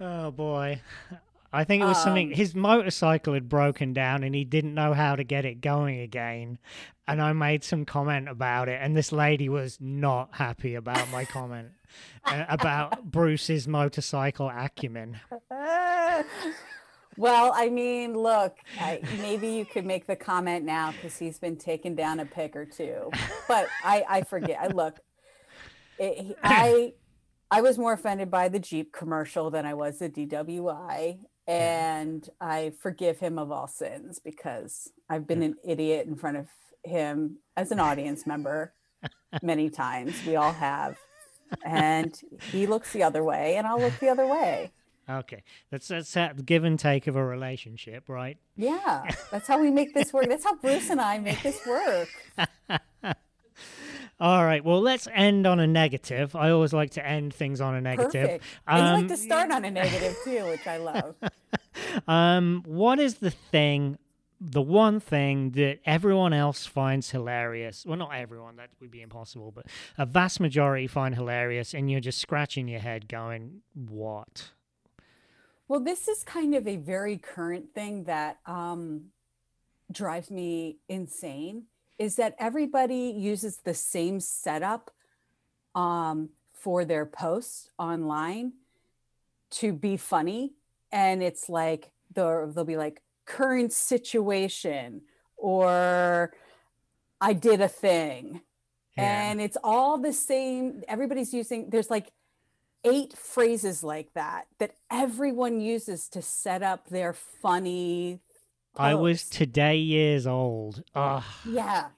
Oh 0.00 0.30
boy. 0.30 0.80
I 1.52 1.64
think 1.64 1.82
it 1.82 1.86
was 1.86 2.02
something 2.02 2.28
Um, 2.28 2.34
his 2.34 2.54
motorcycle 2.54 3.34
had 3.34 3.48
broken 3.48 3.92
down 3.92 4.22
and 4.22 4.34
he 4.34 4.44
didn't 4.44 4.74
know 4.74 4.92
how 4.92 5.16
to 5.16 5.24
get 5.24 5.44
it 5.44 5.60
going 5.60 6.00
again. 6.00 6.58
And 7.06 7.22
I 7.22 7.32
made 7.32 7.64
some 7.64 7.84
comment 7.86 8.28
about 8.28 8.68
it 8.68 8.78
and 8.82 8.96
this 8.96 9.12
lady 9.12 9.48
was 9.48 9.78
not 9.80 10.28
happy 10.32 10.74
about 10.74 11.10
my 11.10 11.24
comment 11.24 11.70
uh, 12.24 12.44
about 12.48 13.04
Bruce's 13.10 13.66
motorcycle 13.66 14.50
acumen. 14.54 15.20
well, 17.16 17.52
I 17.54 17.70
mean, 17.70 18.14
look, 18.14 18.56
I, 18.78 19.00
maybe 19.20 19.48
you 19.48 19.64
could 19.64 19.86
make 19.86 20.06
the 20.06 20.16
comment 20.16 20.64
now 20.64 20.92
because 20.92 21.16
he's 21.16 21.38
been 21.38 21.56
taken 21.56 21.94
down 21.94 22.20
a 22.20 22.26
pick 22.26 22.54
or 22.56 22.66
two. 22.66 23.10
But 23.46 23.68
I, 23.82 24.04
I 24.08 24.22
forget. 24.22 24.58
I 24.60 24.68
look, 24.68 25.00
it, 25.98 26.36
I, 26.42 26.92
I 27.50 27.60
was 27.62 27.78
more 27.78 27.94
offended 27.94 28.30
by 28.30 28.48
the 28.48 28.58
Jeep 28.58 28.92
commercial 28.92 29.50
than 29.50 29.64
I 29.64 29.74
was 29.74 29.98
the 29.98 30.10
DWI, 30.10 31.20
and 31.48 32.28
I 32.42 32.74
forgive 32.78 33.18
him 33.18 33.38
of 33.38 33.50
all 33.50 33.66
sins 33.66 34.20
because 34.22 34.92
I've 35.08 35.26
been 35.26 35.42
an 35.42 35.56
idiot 35.64 36.06
in 36.06 36.14
front 36.14 36.36
of 36.36 36.46
him 36.84 37.38
as 37.56 37.72
an 37.72 37.80
audience 37.80 38.26
member 38.26 38.74
many 39.42 39.70
times. 39.70 40.14
We 40.26 40.36
all 40.36 40.52
have. 40.52 40.98
And 41.64 42.20
he 42.52 42.66
looks 42.66 42.92
the 42.92 43.02
other 43.02 43.24
way, 43.24 43.56
and 43.56 43.66
I'll 43.66 43.80
look 43.80 43.98
the 43.98 44.10
other 44.10 44.26
way. 44.26 44.70
Okay. 45.08 45.42
That's 45.70 45.88
that's 45.88 46.12
that 46.12 46.44
give 46.44 46.64
and 46.64 46.78
take 46.78 47.06
of 47.06 47.16
a 47.16 47.24
relationship, 47.24 48.10
right? 48.10 48.36
Yeah, 48.56 49.10
that's 49.30 49.48
how 49.48 49.58
we 49.58 49.70
make 49.70 49.94
this 49.94 50.12
work. 50.12 50.28
That's 50.28 50.44
how 50.44 50.56
Bruce 50.56 50.90
and 50.90 51.00
I 51.00 51.18
make 51.18 51.42
this 51.42 51.64
work. 51.66 52.10
All 54.20 54.44
right. 54.44 54.64
Well, 54.64 54.80
let's 54.80 55.06
end 55.14 55.46
on 55.46 55.60
a 55.60 55.66
negative. 55.66 56.34
I 56.34 56.50
always 56.50 56.72
like 56.72 56.90
to 56.92 57.06
end 57.06 57.32
things 57.32 57.60
on 57.60 57.74
a 57.74 57.80
negative. 57.80 58.12
Perfect. 58.12 58.44
And 58.66 58.78
you 58.78 58.84
Um, 58.84 59.00
like 59.00 59.08
to 59.08 59.16
start 59.16 59.50
on 59.52 59.64
a 59.64 59.70
negative 59.70 60.16
too, 60.24 60.44
which 60.46 60.66
I 60.66 60.76
love. 60.78 61.14
Um, 62.08 62.64
what 62.66 62.98
is 62.98 63.18
the 63.18 63.30
thing, 63.30 63.98
the 64.40 64.60
one 64.60 64.98
thing 64.98 65.52
that 65.52 65.78
everyone 65.86 66.32
else 66.32 66.66
finds 66.66 67.10
hilarious? 67.10 67.86
Well, 67.86 67.96
not 67.96 68.14
everyone, 68.14 68.56
that 68.56 68.70
would 68.80 68.90
be 68.90 69.00
impossible, 69.00 69.52
but 69.52 69.66
a 69.96 70.04
vast 70.04 70.40
majority 70.40 70.88
find 70.88 71.14
hilarious, 71.14 71.74
and 71.74 71.88
you're 71.88 72.00
just 72.00 72.18
scratching 72.18 72.66
your 72.66 72.80
head 72.80 73.08
going, 73.08 73.62
what? 73.74 74.50
Well, 75.68 75.80
this 75.80 76.08
is 76.08 76.24
kind 76.24 76.54
of 76.56 76.66
a 76.66 76.76
very 76.76 77.16
current 77.16 77.74
thing 77.74 78.04
that 78.04 78.38
um, 78.44 79.06
drives 79.92 80.30
me 80.30 80.78
insane 80.88 81.64
is 81.98 82.16
that 82.16 82.34
everybody 82.38 83.14
uses 83.16 83.58
the 83.58 83.74
same 83.74 84.20
setup 84.20 84.90
um, 85.74 86.30
for 86.52 86.84
their 86.84 87.06
posts 87.06 87.70
online 87.78 88.52
to 89.50 89.72
be 89.72 89.96
funny. 89.96 90.54
And 90.92 91.22
it's 91.22 91.48
like, 91.48 91.90
they'll, 92.14 92.50
they'll 92.52 92.64
be 92.64 92.76
like, 92.76 93.02
current 93.26 93.72
situation 93.72 95.02
or 95.36 96.32
I 97.20 97.32
did 97.32 97.60
a 97.60 97.68
thing. 97.68 98.42
Yeah. 98.96 99.30
And 99.30 99.40
it's 99.40 99.56
all 99.62 99.98
the 99.98 100.12
same. 100.12 100.82
Everybody's 100.88 101.32
using, 101.32 101.70
there's 101.70 101.90
like 101.90 102.12
eight 102.84 103.16
phrases 103.16 103.82
like 103.82 104.12
that 104.14 104.46
that 104.58 104.74
everyone 104.90 105.60
uses 105.60 106.08
to 106.10 106.22
set 106.22 106.62
up 106.62 106.88
their 106.88 107.12
funny. 107.12 108.20
I 108.78 108.94
was 108.94 109.28
today 109.28 109.76
years 109.76 110.26
old. 110.26 110.82
Ugh. 110.94 111.22
Yeah. 111.44 111.88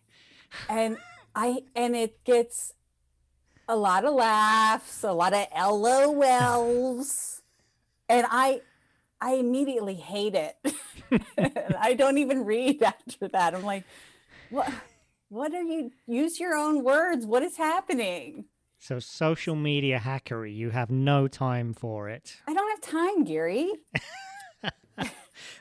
And 0.68 0.96
I, 1.34 1.62
and 1.76 1.94
it 1.94 2.24
gets 2.24 2.74
a 3.68 3.76
lot 3.76 4.04
of 4.04 4.14
laughs, 4.14 5.04
a 5.04 5.12
lot 5.12 5.32
of 5.32 5.46
LOLs. 5.50 7.42
and 8.08 8.26
I, 8.30 8.62
I 9.20 9.34
immediately 9.34 9.94
hate 9.94 10.34
it. 10.34 10.56
I 11.78 11.94
don't 11.94 12.18
even 12.18 12.44
read 12.44 12.82
after 12.82 13.28
that. 13.28 13.54
I'm 13.54 13.62
like, 13.62 13.84
what? 14.48 14.72
What 15.28 15.54
are 15.54 15.62
you? 15.62 15.92
Use 16.06 16.40
your 16.40 16.54
own 16.56 16.82
words. 16.82 17.24
What 17.26 17.42
is 17.42 17.56
happening? 17.56 18.46
So, 18.78 18.98
social 18.98 19.54
media 19.54 20.00
hackery, 20.02 20.56
you 20.56 20.70
have 20.70 20.90
no 20.90 21.28
time 21.28 21.74
for 21.74 22.08
it. 22.08 22.38
I 22.48 22.54
don't 22.54 22.70
have 22.70 22.80
time, 22.80 23.24
Gary. 23.24 23.70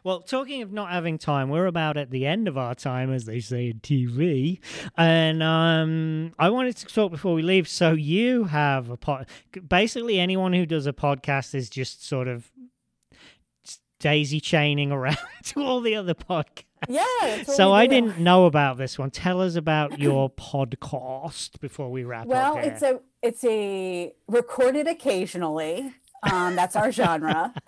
Well, 0.03 0.21
talking 0.21 0.61
of 0.61 0.71
not 0.71 0.91
having 0.91 1.17
time, 1.17 1.49
we're 1.49 1.65
about 1.65 1.97
at 1.97 2.11
the 2.11 2.25
end 2.25 2.47
of 2.47 2.57
our 2.57 2.75
time, 2.75 3.11
as 3.11 3.25
they 3.25 3.39
say 3.39 3.69
in 3.69 3.79
TV. 3.79 4.59
And 4.97 5.43
um, 5.43 6.33
I 6.39 6.49
wanted 6.49 6.77
to 6.77 6.85
talk 6.85 7.11
before 7.11 7.33
we 7.33 7.41
leave. 7.41 7.67
So 7.67 7.91
you 7.93 8.45
have 8.45 8.89
a 8.89 8.97
pod. 8.97 9.27
Basically, 9.67 10.19
anyone 10.19 10.53
who 10.53 10.65
does 10.65 10.87
a 10.87 10.93
podcast 10.93 11.53
is 11.55 11.69
just 11.69 12.05
sort 12.05 12.27
of 12.27 12.51
daisy 13.99 14.39
chaining 14.39 14.91
around 14.91 15.17
to 15.43 15.61
all 15.61 15.81
the 15.81 15.95
other 15.95 16.13
podcasts. 16.13 16.63
Yeah. 16.87 17.43
So 17.43 17.73
I 17.73 17.87
didn't 17.87 18.19
know 18.19 18.45
about 18.45 18.77
this 18.77 18.97
one. 18.97 19.11
Tell 19.11 19.41
us 19.41 19.55
about 19.55 19.99
your 19.99 20.29
podcast 20.37 21.59
before 21.59 21.91
we 21.91 22.05
wrap 22.05 22.25
Well, 22.27 22.51
up. 22.51 22.55
Well, 22.55 22.65
it's 22.65 22.81
a 22.81 22.99
it's 23.21 23.43
a 23.43 24.13
recorded 24.27 24.87
occasionally. 24.87 25.93
Um, 26.31 26.55
that's 26.55 26.75
our 26.75 26.91
genre. 26.91 27.53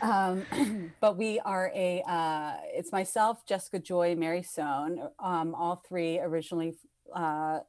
Um, 0.00 0.92
but 1.00 1.16
we 1.16 1.40
are 1.40 1.70
a 1.74 2.02
uh, 2.08 2.54
it's 2.66 2.92
myself, 2.92 3.46
Jessica 3.46 3.78
Joy, 3.78 4.14
Mary 4.16 4.42
Sohn, 4.42 5.08
um, 5.18 5.54
all 5.54 5.82
three 5.88 6.18
originally 6.18 6.76
uh, 7.14 7.60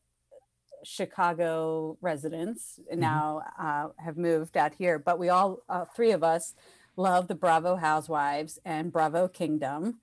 Chicago 0.84 1.98
residents 2.02 2.80
and 2.92 3.00
now 3.00 3.42
uh, 3.60 3.88
have 3.98 4.18
moved 4.18 4.58
out 4.58 4.74
here. 4.76 5.00
But 5.00 5.20
we 5.20 5.30
all 5.30 5.64
uh, 5.70 5.86
three 5.96 6.12
of 6.12 6.24
us 6.24 6.54
love 6.96 7.28
the 7.28 7.36
Bravo 7.36 7.76
Housewives 7.76 8.60
and 8.66 8.92
Bravo 8.92 9.28
Kingdom. 9.28 10.00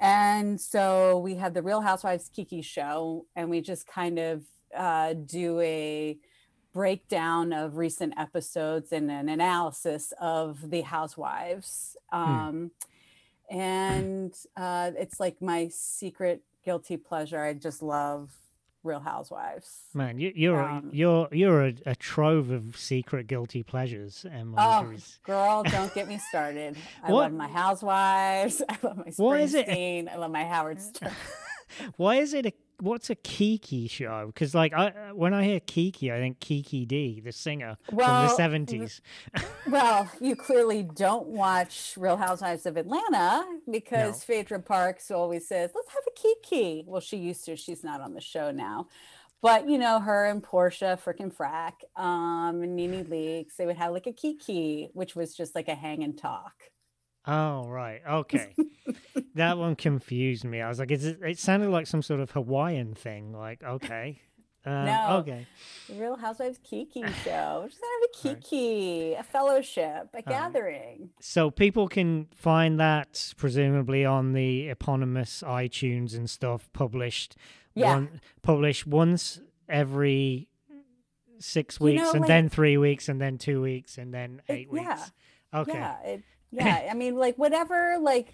And 0.00 0.60
so 0.60 1.18
we 1.18 1.34
have 1.36 1.54
the 1.54 1.62
Real 1.62 1.80
Housewives 1.80 2.30
Kiki 2.32 2.62
show, 2.62 3.26
and 3.34 3.50
we 3.50 3.60
just 3.60 3.86
kind 3.86 4.18
of 4.18 4.44
uh, 4.76 5.14
do 5.14 5.58
a 5.60 6.18
breakdown 6.82 7.52
of 7.52 7.76
recent 7.76 8.14
episodes 8.16 8.92
and 8.92 9.10
an 9.10 9.28
analysis 9.28 10.12
of 10.20 10.70
the 10.70 10.82
housewives. 10.82 11.96
Um, 12.12 12.70
and 13.50 14.32
uh, 14.56 14.92
it's 14.96 15.18
like 15.18 15.42
my 15.42 15.70
secret 15.72 16.42
guilty 16.64 16.96
pleasure. 16.96 17.40
I 17.42 17.54
just 17.54 17.82
love 17.82 18.30
Real 18.84 19.00
Housewives. 19.00 19.80
Man, 19.92 20.20
you, 20.20 20.32
you're 20.36 20.62
um, 20.62 20.90
you're 20.92 21.26
you're 21.32 21.66
a, 21.66 21.74
a 21.84 21.96
trove 21.96 22.50
of 22.50 22.76
secret 22.76 23.26
guilty 23.26 23.64
pleasures, 23.64 24.24
Emily. 24.32 24.54
Oh, 24.58 24.94
girl, 25.24 25.62
don't 25.68 25.92
get 25.94 26.06
me 26.06 26.18
started. 26.28 26.76
I 27.02 27.10
What- 27.10 27.22
love 27.22 27.32
my 27.32 27.48
housewives. 27.48 28.62
I 28.68 28.78
love 28.84 28.98
my 28.98 29.12
What 29.16 29.40
is 29.40 29.54
it? 29.54 29.66
Springsteen. 29.66 30.12
I 30.12 30.16
love 30.16 30.30
my 30.30 30.44
Howard 30.44 30.80
Stern. 30.80 31.10
Why 31.96 32.16
is 32.16 32.34
it 32.34 32.46
a 32.46 32.52
what's 32.80 33.10
a 33.10 33.14
Kiki 33.14 33.88
show? 33.88 34.26
Because 34.26 34.54
like 34.54 34.72
I 34.72 35.12
when 35.12 35.34
I 35.34 35.44
hear 35.44 35.60
Kiki, 35.60 36.12
I 36.12 36.18
think 36.18 36.40
Kiki 36.40 36.86
Dee, 36.86 37.20
the 37.20 37.32
singer 37.32 37.76
well, 37.92 38.06
from 38.06 38.28
the 38.28 38.34
seventies. 38.36 39.00
Well, 39.68 40.10
you 40.18 40.34
clearly 40.34 40.82
don't 40.82 41.26
watch 41.26 41.94
Real 41.98 42.16
Housewives 42.16 42.64
of 42.64 42.78
Atlanta 42.78 43.44
because 43.70 44.24
Phaedra 44.24 44.60
Parks 44.60 45.10
always 45.10 45.46
says, 45.46 45.72
let's 45.74 45.90
have 45.90 46.04
a 46.06 46.18
Kiki. 46.18 46.84
Well, 46.86 47.02
she 47.02 47.18
used 47.18 47.44
to, 47.44 47.56
she's 47.56 47.84
not 47.84 48.00
on 48.00 48.14
the 48.14 48.20
show 48.22 48.50
now. 48.50 48.86
But, 49.42 49.68
you 49.68 49.78
know, 49.78 50.00
her 50.00 50.24
and 50.24 50.42
Porsha 50.42 50.98
freaking 50.98 51.32
frack 51.32 51.72
um, 52.00 52.62
and 52.62 52.74
NeNe 52.74 53.04
Leakes, 53.04 53.56
they 53.56 53.66
would 53.66 53.76
have 53.76 53.92
like 53.92 54.06
a 54.06 54.12
Kiki, 54.12 54.88
which 54.94 55.14
was 55.14 55.36
just 55.36 55.54
like 55.54 55.68
a 55.68 55.74
hang 55.74 56.02
and 56.02 56.16
talk. 56.16 56.54
Oh 57.28 57.68
right, 57.68 58.00
okay. 58.08 58.54
that 59.34 59.58
one 59.58 59.76
confused 59.76 60.44
me. 60.44 60.60
I 60.62 60.68
was 60.68 60.78
like, 60.78 60.90
is 60.90 61.04
it, 61.04 61.18
it 61.22 61.38
sounded 61.38 61.68
like 61.70 61.86
some 61.86 62.00
sort 62.02 62.20
of 62.20 62.30
Hawaiian 62.30 62.94
thing. 62.94 63.32
Like, 63.32 63.62
okay, 63.62 64.20
Uh, 64.64 64.84
No. 64.84 65.16
Okay. 65.20 65.46
Real 65.94 66.16
Housewives 66.16 66.58
Kiki 66.64 67.02
show. 67.24 67.66
Just 67.68 67.80
gonna 67.80 67.92
have 67.92 68.02
a 68.02 68.28
All 68.28 68.34
right. 68.34 68.40
Kiki, 68.40 69.14
a 69.14 69.22
fellowship, 69.22 70.08
a 70.14 70.22
gathering. 70.22 71.10
So 71.20 71.50
people 71.50 71.86
can 71.88 72.28
find 72.34 72.80
that 72.80 73.34
presumably 73.36 74.04
on 74.06 74.32
the 74.32 74.68
eponymous 74.70 75.42
iTunes 75.46 76.16
and 76.16 76.28
stuff 76.30 76.70
published. 76.72 77.36
Yeah. 77.74 77.94
One, 77.94 78.20
published 78.42 78.86
once 78.86 79.40
every 79.68 80.48
six 81.38 81.78
You 81.78 81.84
weeks, 81.86 82.02
know, 82.02 82.10
and 82.12 82.20
like- 82.22 82.28
then 82.28 82.48
three 82.48 82.76
weeks, 82.78 83.08
and 83.08 83.20
then 83.20 83.38
two 83.38 83.60
weeks, 83.62 83.98
and 83.98 84.12
then 84.12 84.40
It- 84.48 84.52
eight 84.52 84.70
weeks. 84.72 84.84
yeah. 84.86 85.60
Okay. 85.60 85.72
Yeah, 85.72 86.00
it, 86.02 86.22
yeah. 86.52 86.88
I 86.90 86.94
mean, 86.94 87.16
like 87.16 87.36
whatever, 87.36 87.96
like 88.00 88.32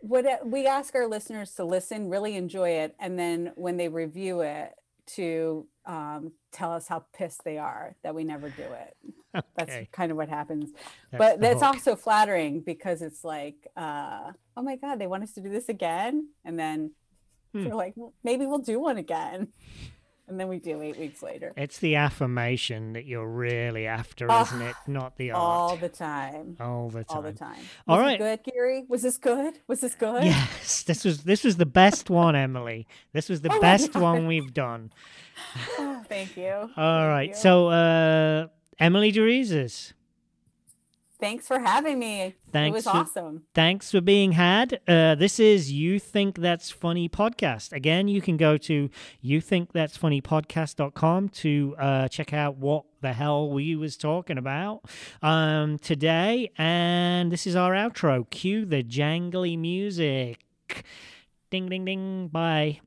what 0.00 0.46
we 0.46 0.66
ask 0.66 0.94
our 0.94 1.06
listeners 1.06 1.54
to 1.54 1.64
listen, 1.64 2.08
really 2.08 2.36
enjoy 2.36 2.70
it, 2.70 2.94
and 2.98 3.18
then 3.18 3.52
when 3.56 3.76
they 3.76 3.88
review 3.88 4.40
it, 4.40 4.74
to 5.16 5.66
um, 5.86 6.32
tell 6.52 6.72
us 6.72 6.86
how 6.86 7.02
pissed 7.14 7.42
they 7.42 7.56
are 7.56 7.96
that 8.02 8.14
we 8.14 8.24
never 8.24 8.50
do 8.50 8.62
it. 8.62 9.42
That's 9.56 9.88
kind 9.90 10.10
of 10.10 10.18
what 10.18 10.28
happens. 10.28 10.70
That's 11.10 11.18
but 11.18 11.40
that's 11.40 11.62
hook. 11.62 11.74
also 11.74 11.96
flattering 11.96 12.60
because 12.60 13.00
it's 13.00 13.24
like, 13.24 13.66
uh, 13.76 14.32
oh 14.56 14.62
my 14.62 14.76
god, 14.76 14.98
they 14.98 15.06
want 15.06 15.22
us 15.22 15.32
to 15.32 15.40
do 15.40 15.48
this 15.48 15.68
again, 15.68 16.28
and 16.44 16.58
then 16.58 16.92
Hmm. 17.54 17.64
we're 17.64 17.74
like, 17.74 17.94
"Well, 17.96 18.12
maybe 18.22 18.44
we'll 18.44 18.58
do 18.58 18.78
one 18.78 18.98
again, 18.98 19.48
and 20.28 20.38
then 20.38 20.48
we 20.48 20.58
do 20.58 20.80
eight 20.82 20.98
weeks 20.98 21.22
later. 21.22 21.52
It's 21.56 21.78
the 21.78 21.96
affirmation 21.96 22.92
that 22.92 23.04
you're 23.06 23.26
really 23.28 23.86
after, 23.86 24.26
Ah, 24.30 24.42
isn't 24.42 24.62
it? 24.62 24.74
Not 24.86 25.16
the 25.16 25.30
art. 25.32 25.40
all 25.40 25.76
the 25.76 25.88
time. 25.88 26.56
all 26.60 26.88
the 26.90 27.04
time. 27.04 27.16
all 27.16 27.22
the 27.22 27.32
time. 27.32 27.56
All 27.86 27.96
Was 27.98 28.04
right. 28.06 28.18
good, 28.18 28.40
Gary. 28.44 28.84
Was 28.88 29.02
this 29.02 29.16
good? 29.18 29.58
Was 29.66 29.80
this 29.80 29.94
good? 29.94 30.24
Yes, 30.24 30.82
this 30.82 31.04
was 31.04 31.24
this 31.24 31.44
was 31.44 31.56
the 31.56 31.66
best 31.66 32.10
one, 32.10 32.36
Emily. 32.36 32.86
This 33.12 33.28
was 33.28 33.40
the 33.40 33.52
Oh 33.52 33.60
best 33.60 33.94
one 33.94 34.26
we've 34.26 34.52
done. 34.54 34.92
Oh, 35.78 36.02
thank 36.08 36.36
you. 36.36 36.50
All 36.52 36.68
Thank 36.68 36.76
right, 36.76 37.28
you. 37.30 37.34
so 37.34 37.68
uh, 37.68 38.46
Emily 38.78 39.12
Dorezas, 39.12 39.92
thanks 41.20 41.46
for 41.46 41.58
having 41.58 41.98
me. 41.98 42.20
it 42.22 42.36
Thanks 42.52 42.74
was 42.74 42.84
for- 42.84 42.90
awesome. 42.90 43.42
thanks 43.54 43.90
for 43.90 44.00
being 44.00 44.32
had. 44.32 44.80
Uh, 44.88 45.14
this 45.14 45.38
is 45.40 45.70
You 45.72 45.98
Think 45.98 46.38
That's 46.40 46.70
Funny 46.70 47.08
podcast. 47.08 47.72
Again, 47.72 48.08
you 48.08 48.20
can 48.22 48.36
go 48.36 48.56
to 48.58 48.88
youthinkthat'sfunnypodcast.com 49.24 51.28
to 51.30 51.74
uh, 51.78 52.08
check 52.08 52.32
out 52.32 52.56
what 52.56 52.84
the 53.00 53.12
hell 53.12 53.50
we 53.50 53.76
was 53.76 53.96
talking 53.96 54.38
about 54.38 54.82
um, 55.22 55.78
today. 55.78 56.50
And 56.58 57.30
this 57.30 57.46
is 57.46 57.54
our 57.56 57.72
outro. 57.72 58.28
Cue 58.30 58.64
the 58.64 58.82
jangly 58.82 59.58
music. 59.58 60.44
Ding, 61.50 61.68
ding, 61.68 61.84
ding. 61.84 62.28
Bye. 62.28 62.80